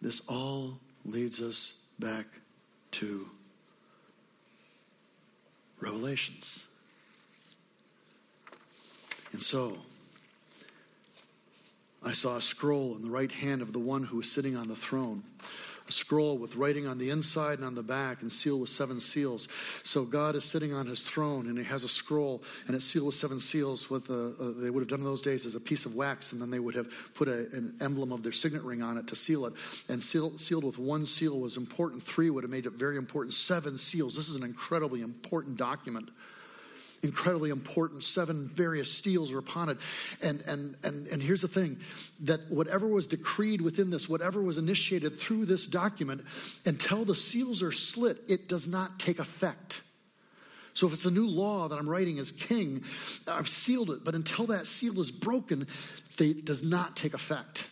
this 0.00 0.20
all 0.28 0.78
leads 1.04 1.40
us 1.40 1.74
back 1.98 2.26
to 2.92 3.26
Revelations. 5.80 6.68
And 9.32 9.40
so, 9.40 9.78
I 12.04 12.12
saw 12.12 12.36
a 12.36 12.42
scroll 12.42 12.96
in 12.96 13.02
the 13.02 13.10
right 13.10 13.30
hand 13.30 13.62
of 13.62 13.72
the 13.72 13.78
one 13.78 14.04
who 14.04 14.18
was 14.18 14.30
sitting 14.30 14.56
on 14.56 14.68
the 14.68 14.76
throne 14.76 15.22
scroll 15.92 16.38
with 16.38 16.56
writing 16.56 16.86
on 16.86 16.98
the 16.98 17.10
inside 17.10 17.58
and 17.58 17.66
on 17.66 17.74
the 17.74 17.82
back 17.82 18.22
and 18.22 18.32
sealed 18.32 18.60
with 18.60 18.70
seven 18.70 19.00
seals. 19.00 19.48
So 19.84 20.04
God 20.04 20.34
is 20.34 20.44
sitting 20.44 20.72
on 20.72 20.86
his 20.86 21.00
throne 21.00 21.46
and 21.46 21.58
he 21.58 21.64
has 21.64 21.84
a 21.84 21.88
scroll 21.88 22.42
and 22.66 22.74
it's 22.74 22.84
sealed 22.84 23.06
with 23.06 23.14
seven 23.14 23.40
seals. 23.40 23.90
With 23.90 24.08
they 24.08 24.70
would 24.70 24.80
have 24.80 24.88
done 24.88 25.00
in 25.00 25.04
those 25.04 25.22
days 25.22 25.46
as 25.46 25.54
a 25.54 25.60
piece 25.60 25.86
of 25.86 25.94
wax 25.94 26.32
and 26.32 26.40
then 26.40 26.50
they 26.50 26.58
would 26.58 26.74
have 26.74 26.88
put 27.14 27.28
a, 27.28 27.46
an 27.52 27.76
emblem 27.80 28.12
of 28.12 28.22
their 28.22 28.32
signet 28.32 28.62
ring 28.62 28.82
on 28.82 28.98
it 28.98 29.06
to 29.08 29.16
seal 29.16 29.46
it. 29.46 29.54
And 29.88 30.02
seal, 30.02 30.38
sealed 30.38 30.64
with 30.64 30.78
one 30.78 31.06
seal 31.06 31.38
was 31.38 31.56
important. 31.56 32.02
Three 32.02 32.30
would 32.30 32.44
have 32.44 32.50
made 32.50 32.66
it 32.66 32.72
very 32.72 32.96
important. 32.96 33.34
Seven 33.34 33.78
seals. 33.78 34.16
This 34.16 34.28
is 34.28 34.36
an 34.36 34.42
incredibly 34.42 35.02
important 35.02 35.56
document 35.56 36.08
incredibly 37.02 37.50
important. 37.50 38.04
Seven 38.04 38.48
various 38.54 38.90
steels 38.90 39.32
are 39.32 39.38
upon 39.38 39.68
it. 39.68 39.78
And, 40.22 40.40
and, 40.46 40.76
and, 40.84 41.06
and 41.08 41.20
here's 41.20 41.42
the 41.42 41.48
thing 41.48 41.78
that 42.20 42.40
whatever 42.48 42.86
was 42.86 43.06
decreed 43.08 43.60
within 43.60 43.90
this, 43.90 44.08
whatever 44.08 44.40
was 44.40 44.56
initiated 44.56 45.18
through 45.18 45.46
this 45.46 45.66
document, 45.66 46.22
until 46.64 47.04
the 47.04 47.16
seals 47.16 47.62
are 47.62 47.72
slit, 47.72 48.18
it 48.28 48.48
does 48.48 48.68
not 48.68 49.00
take 49.00 49.18
effect. 49.18 49.82
So 50.74 50.86
if 50.86 50.92
it's 50.94 51.04
a 51.04 51.10
new 51.10 51.26
law 51.26 51.68
that 51.68 51.76
I'm 51.76 51.88
writing 51.88 52.18
as 52.18 52.30
king, 52.30 52.82
I've 53.28 53.48
sealed 53.48 53.90
it, 53.90 54.04
but 54.04 54.14
until 54.14 54.46
that 54.46 54.66
seal 54.66 55.00
is 55.00 55.10
broken, 55.10 55.66
it 56.18 56.44
does 56.44 56.62
not 56.62 56.96
take 56.96 57.14
effect. 57.14 57.68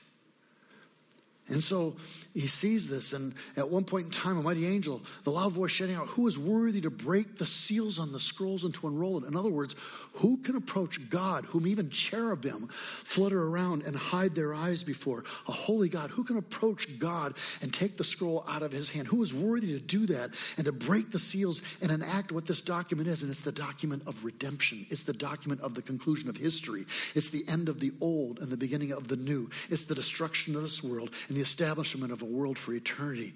And 1.51 1.63
so 1.63 1.97
he 2.33 2.47
sees 2.47 2.89
this, 2.89 3.13
and 3.13 3.35
at 3.57 3.69
one 3.69 3.85
point 3.85 4.07
in 4.07 4.13
time, 4.13 4.39
a 4.39 4.43
mighty 4.43 4.65
angel, 4.65 5.03
the 5.25 5.31
loud 5.31 5.53
voice 5.53 5.73
shouting 5.73 5.97
out, 5.97 6.07
Who 6.09 6.29
is 6.29 6.39
worthy 6.39 6.81
to 6.83 6.91
break 6.91 7.39
the 7.39 7.47
seals 7.47 7.99
on 7.99 8.13
the 8.13 8.21
scrolls 8.21 8.63
and 8.63 8.73
to 8.75 8.87
unroll 8.87 9.19
it? 9.19 9.27
In 9.27 9.37
other 9.37 9.51
words, 9.51 9.75
who 10.15 10.37
can 10.37 10.55
approach 10.55 11.11
God, 11.11 11.45
whom 11.47 11.67
even 11.67 11.91
cherubim 11.91 12.69
flutter 13.05 13.49
around 13.49 13.83
and 13.83 13.97
hide 13.97 14.37
their 14.37 14.55
eyes 14.55 14.85
before? 14.85 15.25
A 15.49 15.53
holy 15.53 15.89
God. 15.89 16.11
Who 16.11 16.23
can 16.23 16.37
approach 16.37 16.99
God 17.01 17.35
and 17.63 17.75
take 17.75 17.97
the 17.97 18.05
scroll 18.05 18.45
out 18.49 18.63
of 18.63 18.71
his 18.71 18.91
hand? 18.91 19.09
Who 19.09 19.23
is 19.23 19.35
worthy 19.35 19.73
to 19.73 19.81
do 19.81 20.07
that 20.07 20.31
and 20.57 20.67
to 20.67 20.73
break 20.73 21.11
the 21.11 21.19
seals 21.19 21.63
and 21.83 21.91
enact 21.91 22.31
what 22.31 22.47
this 22.47 22.61
document 22.61 23.09
is? 23.09 23.23
And 23.23 23.31
it's 23.31 23.41
the 23.41 23.51
document 23.51 24.05
of 24.07 24.25
redemption, 24.25 24.87
it's 24.89 25.03
the 25.03 25.13
document 25.13 25.63
of 25.63 25.75
the 25.75 25.83
conclusion 25.83 26.29
of 26.29 26.37
history, 26.37 26.87
it's 27.17 27.31
the 27.31 27.45
end 27.49 27.69
of 27.69 27.81
the 27.81 27.93
old 28.01 28.39
and 28.39 28.51
the 28.53 28.57
beginning 28.57 28.93
of 28.93 29.09
the 29.09 29.17
new, 29.17 29.51
it's 29.69 29.85
the 29.85 29.97
destruction 29.97 30.55
of 30.55 30.63
this 30.63 30.83
world 30.85 31.11
and 31.29 31.37
the 31.37 31.39
establishment 31.40 32.12
of 32.12 32.22
a 32.22 32.26
world 32.26 32.59
for 32.59 32.72
eternity. 32.72 33.35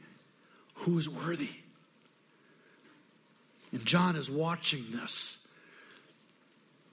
Who 0.75 0.99
is 0.99 1.09
worthy? 1.09 1.51
And 3.73 3.85
John 3.85 4.17
is 4.17 4.31
watching 4.31 4.85
this. 4.93 5.49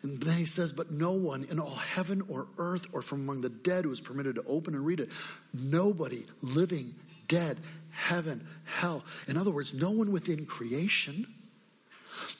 And 0.03 0.19
then 0.21 0.37
he 0.37 0.45
says, 0.45 0.71
But 0.71 0.91
no 0.91 1.11
one 1.11 1.45
in 1.49 1.59
all 1.59 1.75
heaven 1.75 2.23
or 2.27 2.47
earth 2.57 2.87
or 2.91 3.01
from 3.01 3.21
among 3.21 3.41
the 3.41 3.49
dead 3.49 3.85
is 3.85 3.99
permitted 3.99 4.35
to 4.35 4.43
open 4.47 4.73
and 4.73 4.85
read 4.85 4.99
it. 4.99 5.09
Nobody 5.53 6.25
living, 6.41 6.93
dead, 7.27 7.57
heaven, 7.91 8.45
hell. 8.65 9.03
In 9.27 9.37
other 9.37 9.51
words, 9.51 9.73
no 9.73 9.91
one 9.91 10.11
within 10.11 10.45
creation, 10.45 11.27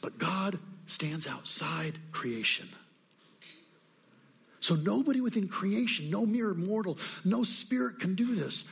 but 0.01 0.17
God 0.17 0.57
stands 0.88 1.27
outside 1.27 1.93
creation. 2.12 2.67
So 4.62 4.76
nobody 4.76 5.19
within 5.19 5.47
creation, 5.47 6.10
no 6.10 6.26
mere 6.26 6.54
mortal, 6.54 6.97
no 7.26 7.43
spirit 7.43 8.00
can 8.00 8.15
do 8.15 8.34
this. 8.36 8.63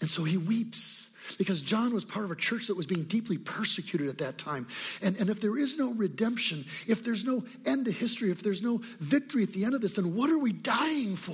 And 0.00 0.10
so 0.10 0.24
he 0.24 0.36
weeps 0.36 1.10
because 1.38 1.60
John 1.60 1.94
was 1.94 2.04
part 2.04 2.24
of 2.24 2.30
a 2.30 2.36
church 2.36 2.66
that 2.66 2.76
was 2.76 2.86
being 2.86 3.04
deeply 3.04 3.38
persecuted 3.38 4.08
at 4.08 4.18
that 4.18 4.38
time. 4.38 4.66
And, 5.02 5.16
and 5.16 5.30
if 5.30 5.40
there 5.40 5.56
is 5.56 5.78
no 5.78 5.92
redemption, 5.92 6.64
if 6.86 7.02
there's 7.02 7.24
no 7.24 7.44
end 7.64 7.86
to 7.86 7.92
history, 7.92 8.30
if 8.30 8.42
there's 8.42 8.62
no 8.62 8.82
victory 9.00 9.42
at 9.42 9.52
the 9.52 9.64
end 9.64 9.74
of 9.74 9.80
this, 9.80 9.94
then 9.94 10.14
what 10.14 10.30
are 10.30 10.38
we 10.38 10.52
dying 10.52 11.16
for? 11.16 11.32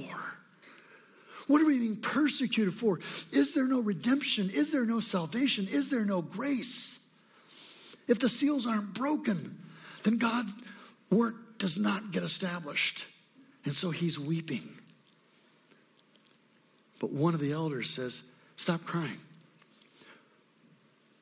What 1.48 1.60
are 1.60 1.66
we 1.66 1.78
being 1.78 1.96
persecuted 1.96 2.74
for? 2.74 3.00
Is 3.32 3.52
there 3.54 3.66
no 3.66 3.80
redemption? 3.80 4.50
Is 4.50 4.70
there 4.70 4.84
no 4.86 5.00
salvation? 5.00 5.66
Is 5.70 5.88
there 5.88 6.04
no 6.04 6.22
grace? 6.22 7.00
If 8.08 8.18
the 8.18 8.28
seals 8.28 8.66
aren't 8.66 8.94
broken, 8.94 9.58
then 10.04 10.18
God's 10.18 10.52
work 11.10 11.58
does 11.58 11.78
not 11.78 12.12
get 12.12 12.22
established. 12.22 13.06
And 13.64 13.74
so 13.74 13.90
he's 13.90 14.18
weeping. 14.18 14.68
But 17.00 17.10
one 17.10 17.34
of 17.34 17.40
the 17.40 17.52
elders 17.52 17.90
says, 17.90 18.22
Stop 18.56 18.84
crying. 18.84 19.18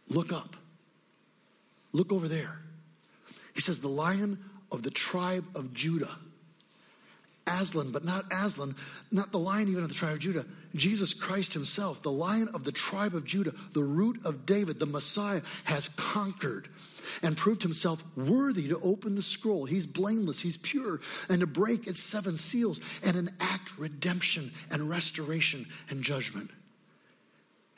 Look 0.09 0.33
up. 0.33 0.57
Look 1.93 2.13
over 2.13 2.29
there. 2.29 2.59
He 3.55 3.61
says, 3.61 3.81
The 3.81 3.89
lion 3.89 4.39
of 4.73 4.83
the 4.83 4.91
tribe 4.91 5.45
of 5.55 5.73
Judah. 5.75 6.17
Aslan, 7.47 7.91
but 7.91 8.05
not 8.05 8.25
Aslan, 8.31 8.75
not 9.11 9.33
the 9.33 9.39
lion 9.39 9.69
even 9.69 9.83
of 9.83 9.89
the 9.89 9.95
tribe 9.95 10.15
of 10.15 10.19
Judah. 10.21 10.45
Jesus 10.75 11.15
Christ 11.15 11.53
himself, 11.53 12.03
the 12.03 12.13
lion 12.13 12.49
of 12.55 12.65
the 12.65 12.73
tribe 12.73 13.15
of 13.15 13.25
Judah, 13.25 13.53
the 13.73 13.83
root 13.83 14.21
of 14.25 14.47
David, 14.47 14.79
the 14.79 14.87
Messiah, 14.87 15.43
has 15.65 15.89
conquered 15.91 16.69
and 17.23 17.37
proved 17.37 17.63
himself 17.63 18.03
worthy 18.17 18.69
to 18.69 18.79
open 18.81 19.17
the 19.17 19.23
scroll. 19.23 19.65
He's 19.65 19.87
blameless, 19.87 20.41
he's 20.41 20.57
pure, 20.57 21.01
and 21.29 21.41
to 21.41 21.47
break 21.47 21.87
its 21.87 22.01
seven 22.01 22.37
seals 22.37 22.81
and 23.05 23.17
enact 23.17 23.77
redemption 23.79 24.53
and 24.71 24.89
restoration 24.89 25.67
and 25.89 26.03
judgment. 26.03 26.51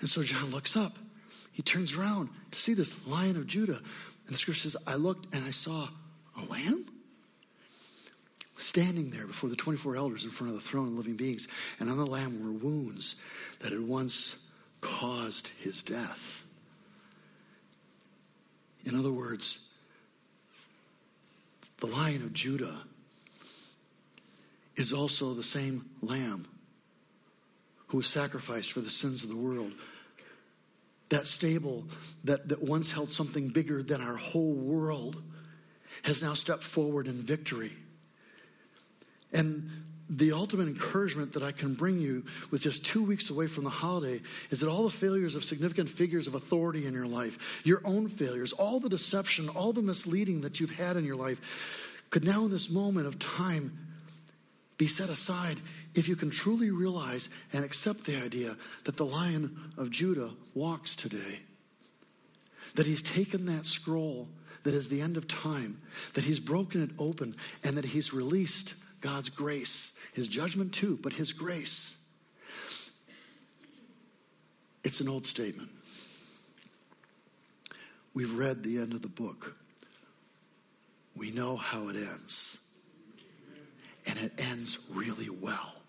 And 0.01 0.11
so 0.11 0.23
John 0.23 0.51
looks 0.51 0.77
up. 0.77 0.93
He 1.53 1.63
turns 1.63 1.95
around 1.95 2.29
to 2.51 2.61
see 2.61 2.75
this 2.75 3.07
lion 3.07 3.37
of 3.37 3.47
Judah. 3.47 3.81
And 4.27 4.35
the 4.35 4.39
scripture 4.39 4.69
says, 4.69 4.77
I 4.87 4.97
looked 4.97 5.35
and 5.35 5.45
I 5.45 5.51
saw 5.51 5.89
a 6.37 6.45
lamb 6.45 6.87
standing 8.63 9.11
there 9.11 9.27
before 9.27 9.51
the 9.51 9.57
24 9.57 9.97
elders 9.97 10.25
in 10.25 10.31
front 10.31 10.53
of 10.53 10.63
the 10.63 10.69
throne 10.69 10.89
of 10.89 10.95
living 10.95 11.17
beings. 11.17 11.49
And 11.81 11.91
on 11.91 11.97
the 11.97 12.07
lamb 12.07 12.43
were 12.43 12.53
wounds 12.53 13.17
that 13.61 13.73
had 13.73 13.87
once 13.87 14.37
caused 14.81 15.49
his 15.61 15.83
death. 15.83 16.45
In 18.85 18.99
other 18.99 19.13
words, 19.13 19.61
the 21.79 21.87
lion 21.87 22.23
of 22.23 22.33
Judah 22.33 22.83
is 24.77 24.93
also 24.93 25.35
the 25.35 25.45
same 25.45 25.91
lamb 26.01 26.47
who 27.89 27.99
was 27.99 28.07
sacrificed 28.07 28.73
for 28.73 28.81
the 28.81 28.91
sins 28.91 29.23
of 29.23 29.29
the 29.29 29.37
world. 29.37 29.73
That 31.11 31.27
stable 31.27 31.85
that, 32.25 32.49
that 32.49 32.63
once 32.63 32.91
held 32.91 33.13
something 33.13 33.49
bigger 33.49 33.83
than 33.83 34.01
our 34.01 34.17
whole 34.17 34.55
world 34.55 35.23
has 36.05 36.23
now 36.23 36.35
stepped 36.35 36.65
forward 36.65 37.07
in 37.07 37.23
victory. 37.23 37.73
And 39.33 39.71
the 40.11 40.33
ultimate 40.33 40.69
encouragement 40.69 41.33
that 41.33 41.43
I 41.43 41.53
can 41.53 41.75
bring 41.75 41.99
you 41.99 42.25
with 42.51 42.61
just 42.61 42.85
two 42.85 43.03
weeks 43.03 43.31
away 43.31 43.47
from 43.47 43.65
the 43.65 43.71
holiday 43.71 44.21
is 44.51 44.61
that 44.61 44.69
all 44.69 44.85
the 44.85 44.91
failures 44.91 45.35
of 45.35 45.45
significant 45.45 45.89
figures 45.89 46.27
of 46.27 46.35
authority 46.35 46.87
in 46.87 46.93
your 46.93 47.07
life, 47.07 47.63
your 47.65 47.81
own 47.85 48.09
failures, 48.09 48.53
all 48.53 48.79
the 48.79 48.91
deception, 48.91 49.49
all 49.49 49.73
the 49.73 49.83
misleading 49.83 50.43
that 50.43 50.61
you've 50.61 50.71
had 50.71 50.97
in 50.97 51.05
your 51.05 51.17
life, 51.17 51.39
could 52.11 52.25
now 52.25 52.45
in 52.45 52.51
this 52.51 52.69
moment 52.69 53.07
of 53.07 53.19
time 53.19 53.73
be 54.77 54.87
set 54.87 55.09
aside 55.09 55.59
if 55.95 56.09
you 56.09 56.17
can 56.17 56.31
truly 56.31 56.71
realize 56.71 57.31
and 57.53 57.65
accept 57.65 58.05
the 58.05 58.17
idea 58.17 58.57
that 58.85 58.97
the 58.97 59.07
Lion 59.07 59.57
of 59.79 59.91
Judah 59.91 60.31
walks 60.55 60.95
today. 60.95 61.41
That 62.75 62.87
he's 62.87 63.03
taken 63.03 63.47
that 63.47 63.65
scroll 63.65 64.29
that 64.65 64.75
is 64.75 64.89
the 64.89 65.01
end 65.01 65.17
of 65.17 65.27
time, 65.27 65.81
that 66.15 66.25
he's 66.25 66.39
broken 66.39 66.83
it 66.83 66.91
open, 66.99 67.35
and 67.65 67.77
that 67.77 67.85
he's 67.85 68.13
released 68.13 68.75
God's 69.03 69.29
grace, 69.29 69.93
his 70.15 70.29
judgment 70.29 70.73
too, 70.73 70.99
but 71.03 71.13
his 71.13 71.35
grace. 71.35 72.03
It's 74.83 75.01
an 75.01 75.09
old 75.09 75.27
statement. 75.27 75.69
We've 78.15 78.35
read 78.35 78.63
the 78.63 78.79
end 78.79 78.95
of 78.95 79.03
the 79.03 79.09
book. 79.09 79.57
We 81.17 81.31
know 81.31 81.57
how 81.57 81.89
it 81.89 81.97
ends. 81.97 82.59
And 84.07 84.19
it 84.19 84.33
ends 84.39 84.79
really 84.91 85.29
well. 85.29 85.82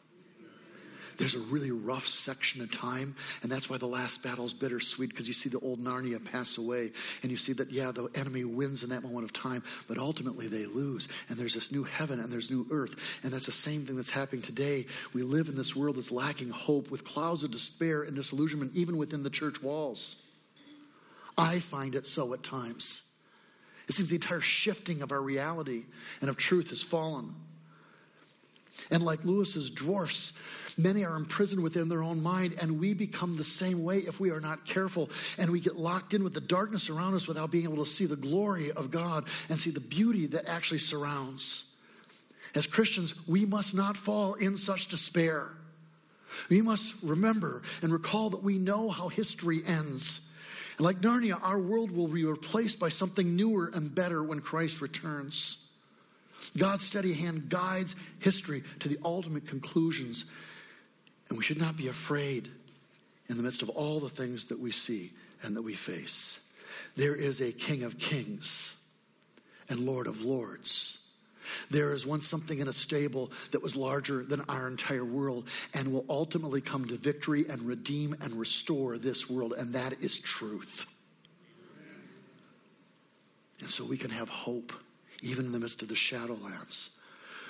There's 1.17 1.36
a 1.36 1.39
really 1.39 1.71
rough 1.71 2.08
section 2.08 2.62
of 2.62 2.71
time, 2.71 3.15
and 3.41 3.52
that's 3.52 3.69
why 3.69 3.78
the 3.78 3.86
last 3.86 4.23
battle 4.23 4.45
is 4.45 4.54
bittersweet 4.54 5.10
because 5.10 5.28
you 5.28 5.34
see 5.34 5.49
the 5.49 5.60
old 5.60 5.80
Narnia 5.80 6.23
pass 6.23 6.58
away, 6.58 6.91
and 7.21 7.32
you 7.32 7.38
see 7.38 7.54
that, 7.54 7.71
yeah, 7.71 7.91
the 7.91 8.10
enemy 8.15 8.43
wins 8.43 8.84
in 8.84 8.89
that 8.89 9.04
moment 9.04 9.26
of 9.26 9.34
time, 9.34 9.63
but 9.88 9.97
ultimately 9.97 10.47
they 10.47 10.65
lose, 10.65 11.08
and 11.30 11.38
there's 11.38 11.54
this 11.54 11.71
new 11.71 11.84
heaven 11.84 12.19
and 12.19 12.32
there's 12.32 12.52
new 12.52 12.65
earth, 12.71 12.95
and 13.23 13.32
that's 13.32 13.45
the 13.45 13.52
same 13.52 13.86
thing 13.86 13.95
that's 13.95 14.12
happening 14.12 14.41
today. 14.41 14.86
We 15.13 15.23
live 15.23 15.47
in 15.47 15.56
this 15.56 15.76
world 15.76 15.95
that's 15.97 16.12
lacking 16.12 16.49
hope 16.49 16.91
with 16.91 17.04
clouds 17.04 17.43
of 17.43 17.52
despair 17.52 18.04
and 18.04 18.15
disillusionment, 18.15 18.76
even 18.76 18.97
within 18.97 19.23
the 19.23 19.30
church 19.30 19.62
walls. 19.62 20.17
I 21.38 21.60
find 21.60 21.95
it 21.95 22.06
so 22.06 22.34
at 22.34 22.43
times. 22.43 23.10
It 23.88 23.93
seems 23.93 24.10
the 24.10 24.15
entire 24.15 24.41
shifting 24.41 25.02
of 25.02 25.12
our 25.12 25.21
reality 25.21 25.84
and 26.21 26.30
of 26.30 26.38
truth 26.38 26.69
has 26.69 26.82
fallen. 26.82 27.34
And 28.89 29.03
like 29.03 29.23
Lewis's 29.23 29.69
dwarfs, 29.69 30.33
many 30.77 31.05
are 31.05 31.15
imprisoned 31.15 31.62
within 31.62 31.89
their 31.89 32.03
own 32.03 32.21
mind, 32.21 32.55
and 32.59 32.79
we 32.79 32.93
become 32.93 33.38
the 33.38 33.43
same 33.43 33.83
way 33.83 33.99
if 33.99 34.19
we 34.19 34.31
are 34.31 34.39
not 34.39 34.65
careful. 34.65 35.09
And 35.38 35.51
we 35.51 35.59
get 35.59 35.75
locked 35.75 36.13
in 36.13 36.23
with 36.23 36.33
the 36.33 36.41
darkness 36.41 36.89
around 36.89 37.13
us 37.15 37.27
without 37.27 37.51
being 37.51 37.65
able 37.65 37.83
to 37.83 37.89
see 37.89 38.05
the 38.05 38.15
glory 38.15 38.71
of 38.71 38.91
God 38.91 39.25
and 39.49 39.59
see 39.59 39.71
the 39.71 39.79
beauty 39.79 40.27
that 40.27 40.47
actually 40.47 40.79
surrounds. 40.79 41.69
As 42.55 42.67
Christians, 42.67 43.15
we 43.27 43.45
must 43.45 43.73
not 43.73 43.97
fall 43.97 44.36
in 44.36 44.57
such 44.57 44.88
despair. 44.88 45.49
We 46.49 46.62
must 46.62 46.93
remember 47.03 47.62
and 47.81 47.91
recall 47.91 48.31
that 48.31 48.43
we 48.43 48.57
know 48.57 48.89
how 48.89 49.07
history 49.07 49.62
ends. 49.65 50.29
And 50.77 50.86
like 50.86 50.97
Narnia, 50.97 51.39
our 51.41 51.59
world 51.59 51.91
will 51.91 52.07
be 52.07 52.25
replaced 52.25 52.79
by 52.79 52.89
something 52.89 53.36
newer 53.36 53.71
and 53.73 53.93
better 53.93 54.23
when 54.23 54.39
Christ 54.41 54.81
returns. 54.81 55.62
God's 56.58 56.86
steady 56.86 57.13
hand 57.13 57.49
guides 57.49 57.95
history 58.19 58.63
to 58.79 58.89
the 58.89 58.97
ultimate 59.03 59.47
conclusions. 59.47 60.25
And 61.29 61.38
we 61.38 61.43
should 61.43 61.60
not 61.60 61.77
be 61.77 61.88
afraid 61.88 62.49
in 63.29 63.38
the 63.38 63.43
midst 63.43 63.62
of 63.63 63.69
all 63.69 63.99
the 63.99 64.10
things 64.10 64.45
that 64.45 64.60
we 64.60 64.71
see 64.71 65.12
and 65.41 65.56
that 65.56 65.62
we 65.62 65.73
face. 65.73 66.39
There 66.95 67.15
is 67.15 67.41
a 67.41 67.51
King 67.51 67.84
of 67.84 67.97
Kings 67.97 68.82
and 69.69 69.79
Lord 69.79 70.08
of 70.08 70.21
Lords. 70.21 70.99
There 71.69 71.93
is 71.93 72.06
once 72.06 72.27
something 72.27 72.60
in 72.60 72.67
a 72.67 72.73
stable 72.73 73.32
that 73.51 73.62
was 73.62 73.75
larger 73.75 74.23
than 74.23 74.41
our 74.47 74.67
entire 74.67 75.03
world 75.03 75.47
and 75.73 75.91
will 75.91 76.06
ultimately 76.10 76.62
come 76.62 76.86
to 76.88 76.97
victory 76.97 77.45
and 77.49 77.63
redeem 77.63 78.15
and 78.21 78.34
restore 78.39 78.97
this 78.97 79.29
world, 79.29 79.53
and 79.58 79.73
that 79.73 80.01
is 80.01 80.19
truth. 80.19 80.86
And 83.60 83.69
so 83.69 83.86
we 83.86 83.97
can 83.97 84.12
have 84.12 84.29
hope 84.29 84.73
even 85.23 85.45
in 85.45 85.51
the 85.51 85.59
midst 85.59 85.81
of 85.81 85.88
the 85.88 85.95
shadowlands. 85.95 86.89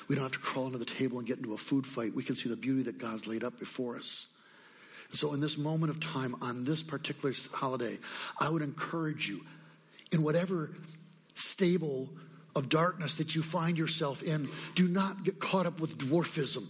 We 0.08 0.16
don't 0.16 0.24
have 0.24 0.34
to 0.34 0.40
crawl 0.40 0.66
under 0.66 0.78
the 0.78 0.86
table 0.86 1.18
and 1.18 1.28
get 1.28 1.38
into 1.38 1.54
a 1.54 1.58
food 1.58 1.88
fight. 1.88 2.14
We 2.14 2.24
can 2.24 2.36
see 2.36 2.50
the 2.50 2.56
beauty 2.56 2.84
that 2.84 3.00
God's 3.00 3.26
laid 3.28 3.44
up 3.44 3.60
before 3.60 3.96
us. 3.96 4.28
So, 5.10 5.34
in 5.34 5.42
this 5.42 5.58
moment 5.58 5.92
of 5.92 6.00
time, 6.00 6.36
on 6.42 6.66
this 6.66 6.82
particular 6.82 7.34
holiday, 7.52 8.00
I 8.40 8.50
would 8.50 8.62
encourage 8.62 9.30
you, 9.30 9.42
in 10.12 10.24
whatever 10.24 10.72
stable 11.36 12.10
of 12.56 12.70
darkness 12.70 13.16
that 13.16 13.36
you 13.36 13.44
find 13.44 13.78
yourself 13.78 14.24
in, 14.24 14.50
do 14.76 14.88
not 14.88 15.24
get 15.24 15.40
caught 15.40 15.66
up 15.66 15.80
with 15.80 15.98
dwarfism. 15.98 16.66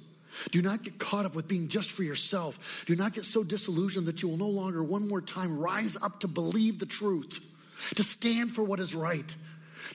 Do 0.52 0.62
not 0.62 0.84
get 0.84 0.98
caught 1.00 1.26
up 1.26 1.36
with 1.36 1.48
being 1.48 1.68
just 1.68 1.92
for 1.92 2.04
yourself. 2.04 2.84
Do 2.88 2.96
not 2.96 3.13
get 3.13 3.26
so 3.26 3.44
disillusioned 3.44 4.08
that 4.08 4.22
you 4.22 4.30
will 4.30 4.38
no 4.38 4.48
longer, 4.48 4.84
one 4.84 5.08
more 5.08 5.22
time, 5.22 5.60
rise 5.60 5.96
up 6.02 6.20
to 6.22 6.28
believe 6.28 6.80
the 6.80 6.86
truth, 6.86 7.39
to 7.96 8.04
stand 8.04 8.52
for 8.54 8.63
what 8.63 8.80
is 8.80 8.96
right, 8.96 9.36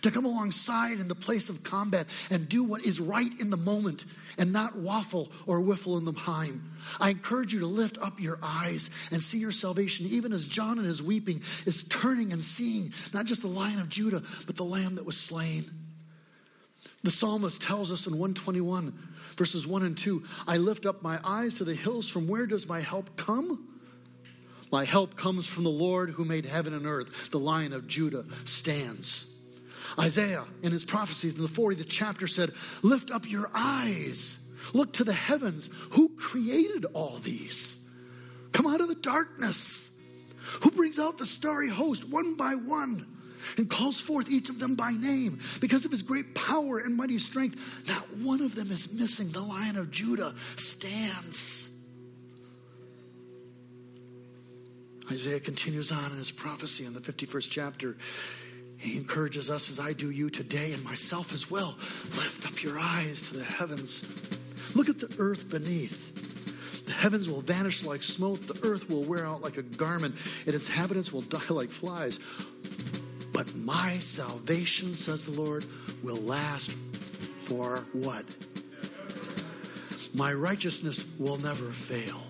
to 0.02 0.10
come 0.10 0.24
alongside 0.24 0.98
in 0.98 1.08
the 1.08 1.14
place 1.14 1.48
of 1.48 1.62
combat 1.62 2.06
and 2.30 2.48
do 2.48 2.64
what 2.64 2.84
is 2.84 3.00
right 3.00 3.30
in 3.40 3.50
the 3.50 3.56
moment 3.56 4.04
and 4.38 4.52
not 4.52 4.76
waffle 4.76 5.30
or 5.46 5.60
whiffle 5.60 5.98
in 5.98 6.04
the 6.04 6.12
time. 6.12 6.72
I 7.00 7.10
encourage 7.10 7.52
you 7.52 7.60
to 7.60 7.66
lift 7.66 7.98
up 7.98 8.20
your 8.20 8.38
eyes 8.42 8.90
and 9.10 9.22
see 9.22 9.38
your 9.38 9.52
salvation, 9.52 10.06
even 10.06 10.32
as 10.32 10.44
John 10.44 10.78
in 10.78 10.84
his 10.84 11.02
weeping 11.02 11.42
is 11.66 11.84
turning 11.84 12.32
and 12.32 12.42
seeing 12.42 12.92
not 13.12 13.26
just 13.26 13.42
the 13.42 13.48
lion 13.48 13.80
of 13.80 13.88
Judah, 13.88 14.22
but 14.46 14.56
the 14.56 14.64
lamb 14.64 14.94
that 14.94 15.04
was 15.04 15.16
slain. 15.16 15.64
The 17.02 17.10
psalmist 17.10 17.62
tells 17.62 17.92
us 17.92 18.06
in 18.06 18.14
121, 18.14 18.92
verses 19.36 19.66
1 19.66 19.82
and 19.84 19.96
2 19.96 20.22
I 20.46 20.56
lift 20.56 20.86
up 20.86 21.02
my 21.02 21.18
eyes 21.22 21.54
to 21.54 21.64
the 21.64 21.74
hills. 21.74 22.08
From 22.08 22.28
where 22.28 22.46
does 22.46 22.68
my 22.68 22.80
help 22.80 23.16
come? 23.16 23.68
My 24.70 24.84
help 24.84 25.16
comes 25.16 25.46
from 25.46 25.64
the 25.64 25.70
Lord 25.70 26.10
who 26.10 26.24
made 26.24 26.44
heaven 26.44 26.74
and 26.74 26.86
earth. 26.86 27.30
The 27.30 27.38
lion 27.38 27.72
of 27.72 27.86
Judah 27.86 28.24
stands. 28.44 29.34
Isaiah, 29.98 30.44
in 30.62 30.72
his 30.72 30.84
prophecies 30.84 31.36
in 31.36 31.42
the 31.42 31.48
40th 31.48 31.86
chapter, 31.88 32.26
said, 32.26 32.52
Lift 32.82 33.10
up 33.10 33.28
your 33.28 33.50
eyes, 33.54 34.38
look 34.72 34.92
to 34.94 35.04
the 35.04 35.12
heavens. 35.12 35.70
Who 35.90 36.10
created 36.16 36.86
all 36.92 37.18
these? 37.18 37.88
Come 38.52 38.66
out 38.66 38.80
of 38.80 38.88
the 38.88 38.94
darkness. 38.94 39.90
Who 40.62 40.70
brings 40.70 40.98
out 40.98 41.18
the 41.18 41.26
starry 41.26 41.68
host 41.68 42.08
one 42.08 42.34
by 42.34 42.54
one 42.54 43.06
and 43.56 43.68
calls 43.68 44.00
forth 44.00 44.30
each 44.30 44.48
of 44.48 44.58
them 44.58 44.74
by 44.74 44.90
name 44.92 45.40
because 45.60 45.84
of 45.84 45.90
his 45.90 46.02
great 46.02 46.34
power 46.34 46.78
and 46.78 46.96
mighty 46.96 47.18
strength? 47.18 47.56
Not 47.86 48.16
one 48.16 48.40
of 48.40 48.54
them 48.54 48.70
is 48.70 48.92
missing. 48.92 49.28
The 49.28 49.40
lion 49.40 49.76
of 49.76 49.90
Judah 49.90 50.34
stands. 50.56 51.68
Isaiah 55.10 55.40
continues 55.40 55.90
on 55.90 56.12
in 56.12 56.18
his 56.18 56.30
prophecy 56.30 56.84
in 56.84 56.92
the 56.92 57.00
51st 57.00 57.46
chapter. 57.48 57.96
He 58.78 58.96
encourages 58.96 59.50
us, 59.50 59.70
as 59.70 59.80
I 59.80 59.92
do 59.92 60.10
you 60.10 60.30
today, 60.30 60.72
and 60.72 60.82
myself 60.84 61.32
as 61.34 61.50
well. 61.50 61.76
Lift 62.16 62.46
up 62.46 62.62
your 62.62 62.78
eyes 62.78 63.20
to 63.22 63.36
the 63.36 63.44
heavens. 63.44 64.04
Look 64.74 64.88
at 64.88 65.00
the 65.00 65.14
earth 65.18 65.50
beneath. 65.50 66.84
The 66.86 66.92
heavens 66.92 67.28
will 67.28 67.42
vanish 67.42 67.84
like 67.84 68.02
smoke, 68.02 68.40
the 68.46 68.58
earth 68.66 68.88
will 68.88 69.04
wear 69.04 69.26
out 69.26 69.42
like 69.42 69.56
a 69.56 69.62
garment, 69.62 70.14
and 70.46 70.54
its 70.54 70.68
inhabitants 70.68 71.12
will 71.12 71.20
die 71.22 71.40
like 71.50 71.70
flies. 71.70 72.20
But 73.32 73.54
my 73.56 73.98
salvation, 73.98 74.94
says 74.94 75.24
the 75.24 75.32
Lord, 75.32 75.66
will 76.02 76.16
last 76.16 76.70
for 77.42 77.84
what? 77.92 78.24
My 80.14 80.32
righteousness 80.32 81.04
will 81.18 81.36
never 81.36 81.70
fail 81.70 82.22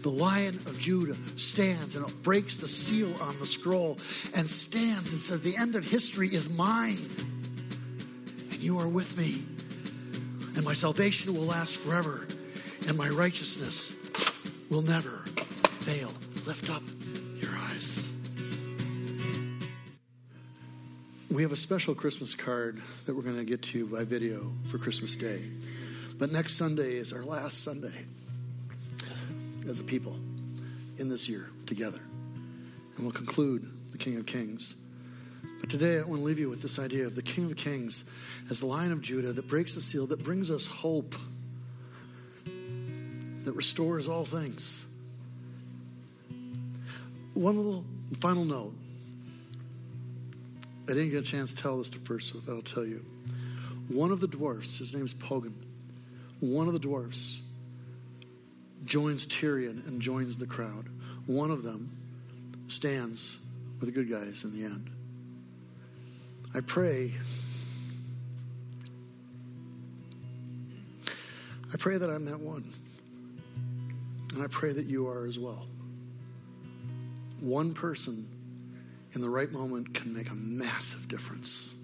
the 0.00 0.10
lion 0.10 0.54
of 0.66 0.78
Judah 0.78 1.16
stands 1.36 1.96
and 1.96 2.08
it 2.08 2.22
breaks 2.22 2.56
the 2.56 2.68
seal 2.68 3.12
on 3.20 3.38
the 3.38 3.46
scroll 3.46 3.98
and 4.34 4.48
stands 4.48 5.12
and 5.12 5.20
says, 5.20 5.42
The 5.42 5.56
end 5.56 5.76
of 5.76 5.84
history 5.84 6.28
is 6.28 6.56
mine, 6.56 6.98
and 8.50 8.60
you 8.60 8.78
are 8.78 8.88
with 8.88 9.16
me, 9.18 9.42
and 10.56 10.64
my 10.64 10.74
salvation 10.74 11.34
will 11.34 11.46
last 11.46 11.76
forever, 11.76 12.26
and 12.88 12.96
my 12.96 13.08
righteousness 13.08 13.92
will 14.70 14.82
never 14.82 15.24
fail. 15.80 16.12
Lift 16.46 16.70
up 16.70 16.82
your 17.40 17.50
eyes. 17.54 18.08
We 21.30 21.42
have 21.42 21.52
a 21.52 21.56
special 21.56 21.94
Christmas 21.94 22.34
card 22.34 22.80
that 23.06 23.14
we're 23.14 23.22
going 23.22 23.36
to 23.36 23.44
get 23.44 23.62
to 23.62 23.78
you 23.78 23.86
by 23.86 24.04
video 24.04 24.52
for 24.70 24.78
Christmas 24.78 25.16
Day. 25.16 25.42
But 26.18 26.30
next 26.30 26.56
Sunday 26.56 26.96
is 26.96 27.12
our 27.12 27.24
last 27.24 27.64
Sunday 27.64 28.06
as 29.68 29.80
a 29.80 29.84
people 29.84 30.16
in 30.98 31.08
this 31.08 31.28
year 31.28 31.48
together. 31.66 32.00
And 32.96 33.04
we'll 33.04 33.12
conclude 33.12 33.66
the 33.90 33.98
King 33.98 34.16
of 34.16 34.26
Kings. 34.26 34.76
But 35.60 35.70
today 35.70 35.98
I 35.98 36.02
want 36.02 36.16
to 36.16 36.24
leave 36.24 36.38
you 36.38 36.50
with 36.50 36.62
this 36.62 36.78
idea 36.78 37.06
of 37.06 37.14
the 37.14 37.22
King 37.22 37.50
of 37.50 37.56
Kings 37.56 38.04
as 38.50 38.60
the 38.60 38.66
Lion 38.66 38.92
of 38.92 39.00
Judah 39.00 39.32
that 39.32 39.48
breaks 39.48 39.74
the 39.74 39.80
seal, 39.80 40.06
that 40.08 40.24
brings 40.24 40.50
us 40.50 40.66
hope, 40.66 41.14
that 43.44 43.52
restores 43.52 44.08
all 44.08 44.24
things. 44.24 44.86
One 47.34 47.56
little 47.56 47.84
final 48.20 48.44
note. 48.44 48.74
I 50.88 50.94
didn't 50.94 51.10
get 51.10 51.20
a 51.20 51.22
chance 51.22 51.54
to 51.54 51.62
tell 51.62 51.78
this 51.78 51.90
to 51.90 51.98
first, 52.00 52.34
but 52.44 52.52
I'll 52.52 52.62
tell 52.62 52.84
you. 52.84 53.04
One 53.88 54.10
of 54.10 54.20
the 54.20 54.26
dwarfs, 54.26 54.78
his 54.78 54.94
name's 54.94 55.14
Poggin, 55.14 55.54
one 56.40 56.66
of 56.66 56.72
the 56.72 56.78
dwarfs 56.78 57.41
joins 58.84 59.26
Tirian 59.26 59.86
and 59.86 60.00
joins 60.00 60.38
the 60.38 60.46
crowd. 60.46 60.88
One 61.26 61.50
of 61.50 61.62
them 61.62 61.96
stands 62.66 63.38
with 63.80 63.86
the 63.86 63.92
good 63.92 64.10
guys 64.10 64.44
in 64.44 64.56
the 64.56 64.64
end. 64.64 64.90
I 66.54 66.60
pray. 66.60 67.12
I 71.72 71.76
pray 71.78 71.98
that 71.98 72.10
I'm 72.10 72.24
that 72.26 72.40
one. 72.40 72.72
And 74.34 74.42
I 74.42 74.46
pray 74.46 74.72
that 74.72 74.86
you 74.86 75.08
are 75.08 75.26
as 75.26 75.38
well. 75.38 75.66
One 77.40 77.74
person 77.74 78.28
in 79.14 79.20
the 79.20 79.28
right 79.28 79.50
moment 79.50 79.94
can 79.94 80.14
make 80.14 80.30
a 80.30 80.34
massive 80.34 81.08
difference. 81.08 81.74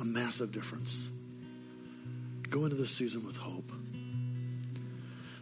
A 0.00 0.04
massive 0.04 0.52
difference. 0.52 1.10
Go 2.50 2.64
into 2.64 2.76
this 2.76 2.90
season 2.90 3.24
with 3.26 3.36
hope. 3.36 3.70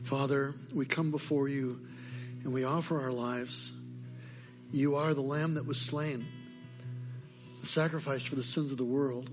Father, 0.07 0.55
we 0.73 0.87
come 0.87 1.11
before 1.11 1.49
you 1.49 1.81
and 2.45 2.55
we 2.55 2.63
offer 2.63 3.01
our 3.01 3.11
lives. 3.11 3.73
You 4.71 4.95
are 4.95 5.13
the 5.13 5.21
lamb 5.21 5.55
that 5.55 5.67
was 5.67 5.81
slain, 5.81 6.25
the 7.61 7.67
sacrificed 7.67 8.29
for 8.29 8.37
the 8.37 8.45
sins 8.45 8.71
of 8.71 8.79
the 8.79 8.85
world, 8.85 9.29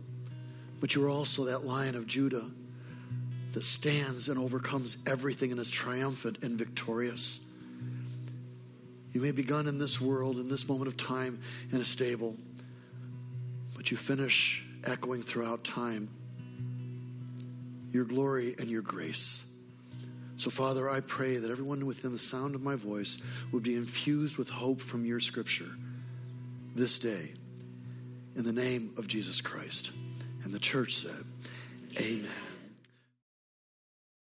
but 0.82 0.96
you 0.96 1.06
are 1.06 1.12
also 1.12 1.46
that 1.46 1.64
lion 1.64 1.96
of 1.96 2.08
Judah 2.08 2.50
that 3.54 3.64
stands 3.64 4.28
and 4.28 4.40
overcomes 4.40 4.98
everything 5.06 5.52
and 5.52 5.60
is 5.60 5.70
triumphant 5.70 6.44
and 6.44 6.58
victorious. 6.58 7.46
You 9.12 9.22
may 9.22 9.30
begun 9.30 9.68
in 9.68 9.78
this 9.78 10.02
world, 10.02 10.38
in 10.38 10.50
this 10.50 10.68
moment 10.68 10.88
of 10.88 10.98
time, 10.98 11.40
in 11.72 11.82
a 11.82 11.86
stable, 11.86 12.36
but 13.76 13.92
you 13.92 13.98
finish 13.98 14.66
echoing 14.84 15.22
throughout 15.22 15.64
time 15.64 16.10
your 17.92 18.06
glory 18.06 18.56
and 18.58 18.68
your 18.68 18.82
grace. 18.82 19.46
So, 20.36 20.50
Father, 20.50 20.90
I 20.90 21.02
pray 21.02 21.38
that 21.38 21.52
everyone 21.52 21.86
within 21.86 22.12
the 22.12 22.20
sound 22.20 22.56
of 22.56 22.62
my 22.62 22.76
voice 22.76 23.20
would 23.52 23.64
be 23.64 23.76
infused 23.76 24.38
with 24.38 24.50
hope 24.50 24.82
from 24.82 25.06
your 25.06 25.20
scripture 25.20 25.70
this 26.76 26.98
day. 26.98 27.34
In 28.36 28.44
the 28.44 28.54
name 28.54 28.94
of 28.98 29.08
Jesus 29.08 29.42
Christ. 29.42 29.92
And 30.44 30.54
the 30.54 30.60
church 30.60 30.96
said, 30.96 31.24
Amen. 32.00 32.53